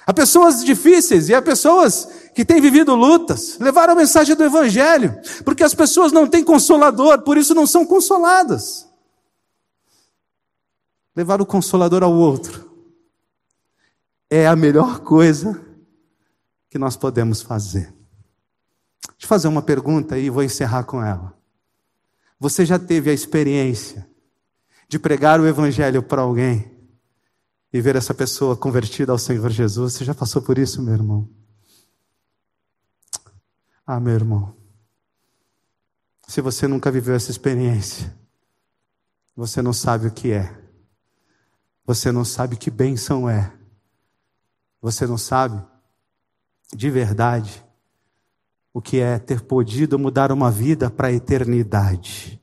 a 0.07 0.13
pessoas 0.13 0.65
difíceis 0.65 1.29
e 1.29 1.35
a 1.35 1.41
pessoas 1.41 2.09
que 2.35 2.45
têm 2.45 2.61
vivido 2.61 2.95
lutas. 2.95 3.59
Levaram 3.59 3.93
a 3.93 3.97
mensagem 3.97 4.35
do 4.35 4.45
Evangelho, 4.45 5.21
porque 5.45 5.63
as 5.63 5.75
pessoas 5.75 6.13
não 6.13 6.27
têm 6.27 6.45
consolador, 6.45 7.23
por 7.23 7.37
isso 7.37 7.55
não 7.55 7.67
são 7.67 7.87
consoladas. 7.87 8.89
Levar 11.15 11.41
o 11.41 11.47
consolador 11.47 12.03
ao 12.03 12.13
outro 12.13 12.71
é 14.31 14.47
a 14.47 14.57
melhor 14.57 15.01
coisa 15.01 15.61
que 16.71 16.79
nós 16.79 16.97
podemos 16.97 17.43
fazer. 17.43 17.93
Deixa 19.03 19.25
eu 19.25 19.29
fazer 19.29 19.49
uma 19.49 19.63
pergunta 19.63 20.19
e 20.19 20.31
vou 20.31 20.43
encerrar 20.43 20.85
com 20.85 21.05
ela. 21.05 21.37
Você 22.41 22.65
já 22.65 22.79
teve 22.79 23.11
a 23.11 23.13
experiência 23.13 24.09
de 24.89 24.99
pregar 24.99 25.39
o 25.39 25.47
Evangelho 25.47 26.03
para 26.03 26.23
alguém 26.23 26.72
e 27.73 27.81
ver 27.81 27.97
essa 27.97 28.13
pessoa 28.13 28.57
convertida 28.57 29.13
ao 29.13 29.19
Senhor 29.19 29.51
Jesus. 29.51 29.95
Você 29.95 30.05
já 30.05 30.15
passou 30.15 30.43
por 30.43 30.59
isso, 30.59 30.83
meu 30.83 30.93
irmão? 30.93 31.29
Ah, 33.87 33.99
meu 33.99 34.13
irmão. 34.13 34.55
Se 36.29 36.41
você 36.41 36.69
nunca 36.69 36.91
viveu 36.91 37.15
essa 37.15 37.31
experiência, 37.31 38.15
você 39.35 39.63
não 39.63 39.73
sabe 39.73 40.07
o 40.07 40.13
que 40.13 40.33
é. 40.33 40.61
Você 41.85 42.13
não 42.13 42.25
sabe 42.25 42.57
que 42.57 42.71
bênção 42.71 43.29
é. 43.29 43.53
Você 44.81 45.07
não 45.07 45.19
sabe, 45.19 45.65
de 46.75 46.91
verdade, 46.91 47.65
o 48.73 48.81
que 48.81 48.99
é 48.99 49.19
ter 49.19 49.43
podido 49.43 49.99
mudar 49.99 50.33
uma 50.33 50.51
vida 50.51 50.91
para 50.91 51.09
a 51.09 51.13
eternidade. 51.13 52.41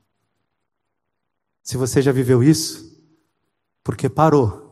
Se 1.64 1.78
você 1.78 2.02
já 2.02 2.12
viveu 2.12 2.44
isso, 2.44 3.00
porque 3.84 4.10
parou, 4.10 4.69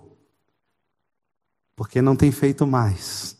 porque 1.77 2.01
não 2.01 2.15
tem 2.15 2.31
feito 2.31 2.65
mais, 2.65 3.37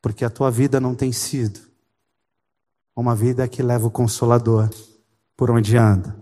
porque 0.00 0.24
a 0.24 0.30
tua 0.30 0.50
vida 0.50 0.80
não 0.80 0.94
tem 0.94 1.12
sido 1.12 1.60
uma 2.96 3.14
vida 3.14 3.46
que 3.46 3.62
leva 3.62 3.86
o 3.86 3.90
Consolador 3.90 4.70
por 5.36 5.50
onde 5.50 5.76
anda. 5.76 6.16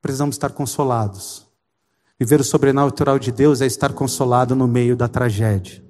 Precisamos 0.00 0.36
estar 0.36 0.50
consolados. 0.50 1.46
Viver 2.18 2.40
o 2.40 2.44
sobrenatural 2.44 3.18
de 3.18 3.30
Deus 3.30 3.60
é 3.60 3.66
estar 3.66 3.92
consolado 3.92 4.56
no 4.56 4.66
meio 4.66 4.96
da 4.96 5.08
tragédia. 5.08 5.84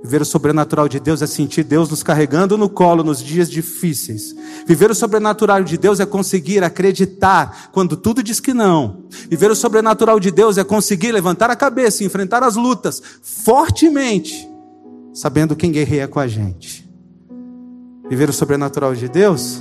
Viver 0.00 0.22
o 0.22 0.24
sobrenatural 0.24 0.88
de 0.88 1.00
Deus 1.00 1.22
é 1.22 1.26
sentir 1.26 1.64
Deus 1.64 1.88
nos 1.88 2.04
carregando 2.04 2.56
no 2.56 2.68
colo 2.68 3.02
nos 3.02 3.18
dias 3.18 3.50
difíceis. 3.50 4.32
Viver 4.64 4.92
o 4.92 4.94
sobrenatural 4.94 5.62
de 5.64 5.76
Deus 5.76 5.98
é 5.98 6.06
conseguir 6.06 6.62
acreditar 6.62 7.70
quando 7.72 7.96
tudo 7.96 8.22
diz 8.22 8.38
que 8.38 8.54
não. 8.54 9.04
Viver 9.28 9.50
o 9.50 9.56
sobrenatural 9.56 10.20
de 10.20 10.30
Deus 10.30 10.56
é 10.56 10.62
conseguir 10.62 11.10
levantar 11.10 11.50
a 11.50 11.56
cabeça 11.56 12.02
e 12.02 12.06
enfrentar 12.06 12.44
as 12.44 12.54
lutas 12.54 13.02
fortemente, 13.22 14.48
sabendo 15.12 15.56
quem 15.56 15.72
guerreia 15.72 16.06
com 16.06 16.20
a 16.20 16.28
gente. 16.28 16.88
Viver 18.08 18.30
o 18.30 18.32
sobrenatural 18.32 18.94
de 18.94 19.08
Deus 19.08 19.60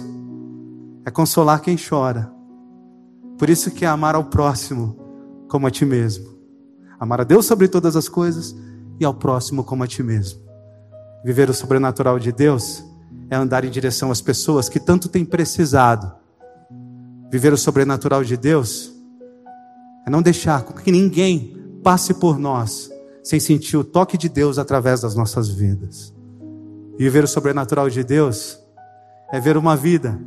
é 1.04 1.10
consolar 1.10 1.62
quem 1.62 1.76
chora. 1.76 2.32
Por 3.40 3.50
isso 3.50 3.72
que 3.72 3.86
é 3.86 3.88
amar 3.88 4.14
ao 4.14 4.26
próximo 4.26 5.00
como 5.48 5.66
a 5.66 5.72
ti 5.72 5.84
mesmo. 5.84 6.38
Amar 7.00 7.22
a 7.22 7.24
Deus 7.24 7.48
sobre 7.48 7.68
todas 7.68 7.96
as 7.96 8.08
coisas 8.08 8.56
e 9.00 9.06
ao 9.06 9.14
próximo 9.14 9.64
como 9.64 9.84
a 9.84 9.88
ti 9.88 10.04
mesmo. 10.04 10.40
Viver 11.24 11.50
o 11.50 11.54
sobrenatural 11.54 12.20
de 12.20 12.32
Deus 12.32 12.84
é 13.30 13.36
andar 13.36 13.66
em 13.66 13.70
direção 13.70 14.12
às 14.12 14.22
pessoas 14.22 14.70
que 14.70 14.80
tanto 14.80 15.10
têm 15.10 15.26
precisado. 15.26 16.12
Viver 17.30 17.52
o 17.52 17.58
sobrenatural 17.58 18.24
de 18.24 18.38
Deus 18.38 18.94
é 20.06 20.10
não 20.10 20.22
deixar 20.22 20.64
que 20.64 20.92
ninguém 20.92 21.58
passe 21.84 22.14
por 22.14 22.40
nós 22.40 22.90
sem 23.24 23.42
sentir 23.42 23.76
o 23.76 23.84
toque 23.84 24.18
de 24.18 24.30
Deus 24.30 24.58
através 24.58 25.02
das 25.02 25.14
nossas 25.14 25.50
vidas. 25.50 26.14
Viver 26.98 27.26
o 27.26 27.28
sobrenatural 27.28 27.90
de 27.90 28.04
Deus 28.04 28.58
é 29.32 29.40
ver 29.40 29.58
uma 29.58 29.76
vida 29.76 30.18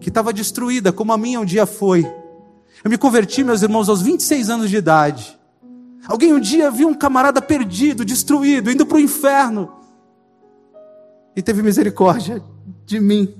que 0.00 0.10
estava 0.10 0.32
destruída, 0.32 0.92
como 0.92 1.12
a 1.12 1.16
minha 1.18 1.40
um 1.40 1.44
dia 1.44 1.64
foi. 1.64 2.04
Eu 2.84 2.90
me 2.90 2.98
converti, 2.98 3.42
meus 3.42 3.62
irmãos, 3.62 3.88
aos 3.88 4.02
26 4.02 4.50
anos 4.50 4.68
de 4.68 4.76
idade. 4.76 5.38
Alguém 6.06 6.32
um 6.32 6.40
dia 6.40 6.70
viu 6.70 6.88
um 6.88 6.94
camarada 6.94 7.40
perdido, 7.40 8.04
destruído, 8.04 8.70
indo 8.70 8.84
para 8.84 8.96
o 8.96 9.00
inferno. 9.00 9.70
E 11.34 11.42
teve 11.42 11.62
misericórdia 11.62 12.42
de 12.84 13.00
mim. 13.00 13.34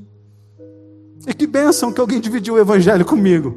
E 1.27 1.35
que 1.35 1.47
bênção 1.47 1.93
que 1.93 2.01
alguém 2.01 2.21
dividiu 2.21 2.55
o 2.55 2.59
evangelho 2.59 3.05
comigo. 3.05 3.55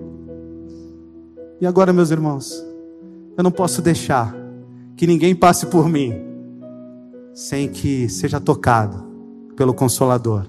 E 1.62 1.66
agora, 1.66 1.94
meus 1.94 2.12
irmãos, 2.12 2.64
eu 3.38 3.44
não 3.44 3.52
posso 3.52 3.82
deixar 3.82 4.36
que 4.96 5.08
ninguém 5.08 5.36
passe 5.36 5.66
por 5.68 5.88
mim 5.88 6.14
sem 7.34 7.68
que 7.68 8.08
seja 8.08 8.40
tocado 8.40 9.04
pelo 9.56 9.74
Consolador, 9.74 10.48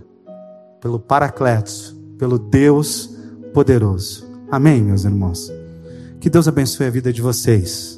pelo 0.80 1.00
Paracletos, 1.00 1.96
pelo 2.16 2.38
Deus 2.38 3.12
poderoso. 3.52 4.24
Amém, 4.50 4.82
meus 4.82 5.04
irmãos? 5.04 5.52
Que 6.20 6.30
Deus 6.30 6.46
abençoe 6.46 6.86
a 6.86 6.90
vida 6.90 7.12
de 7.12 7.20
vocês. 7.20 7.95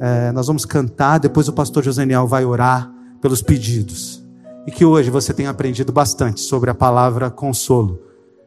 É, 0.00 0.32
nós 0.32 0.46
vamos 0.46 0.64
cantar, 0.64 1.18
depois 1.18 1.46
o 1.46 1.52
pastor 1.52 1.84
Joseniel 1.84 2.26
vai 2.26 2.44
orar 2.44 2.90
pelos 3.20 3.42
pedidos. 3.42 4.24
E 4.66 4.70
que 4.70 4.84
hoje 4.84 5.10
você 5.10 5.34
tenha 5.34 5.50
aprendido 5.50 5.92
bastante 5.92 6.40
sobre 6.40 6.70
a 6.70 6.74
palavra 6.74 7.30
consolo. 7.30 8.00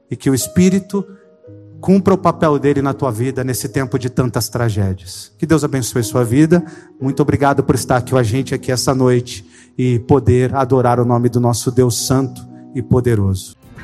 E 0.09 0.15
que 0.15 0.29
o 0.29 0.33
Espírito 0.33 1.05
cumpra 1.79 2.13
o 2.13 2.17
papel 2.17 2.57
dele 2.57 2.81
na 2.81 2.93
tua 2.93 3.11
vida 3.11 3.43
nesse 3.43 3.69
tempo 3.69 3.99
de 3.99 4.09
tantas 4.09 4.49
tragédias. 4.49 5.31
Que 5.37 5.45
Deus 5.45 5.63
abençoe 5.63 6.03
sua 6.03 6.23
vida. 6.23 6.63
Muito 6.99 7.21
obrigado 7.21 7.63
por 7.63 7.75
estar 7.75 7.97
aqui 7.97 8.11
com 8.11 8.17
a 8.17 8.23
gente 8.23 8.55
aqui 8.55 8.71
essa 8.71 8.95
noite 8.95 9.45
e 9.77 9.99
poder 9.99 10.55
adorar 10.55 10.99
o 10.99 11.05
nome 11.05 11.29
do 11.29 11.39
nosso 11.39 11.69
Deus 11.69 11.97
Santo 12.07 12.41
e 12.73 12.81
poderoso. 12.81 13.62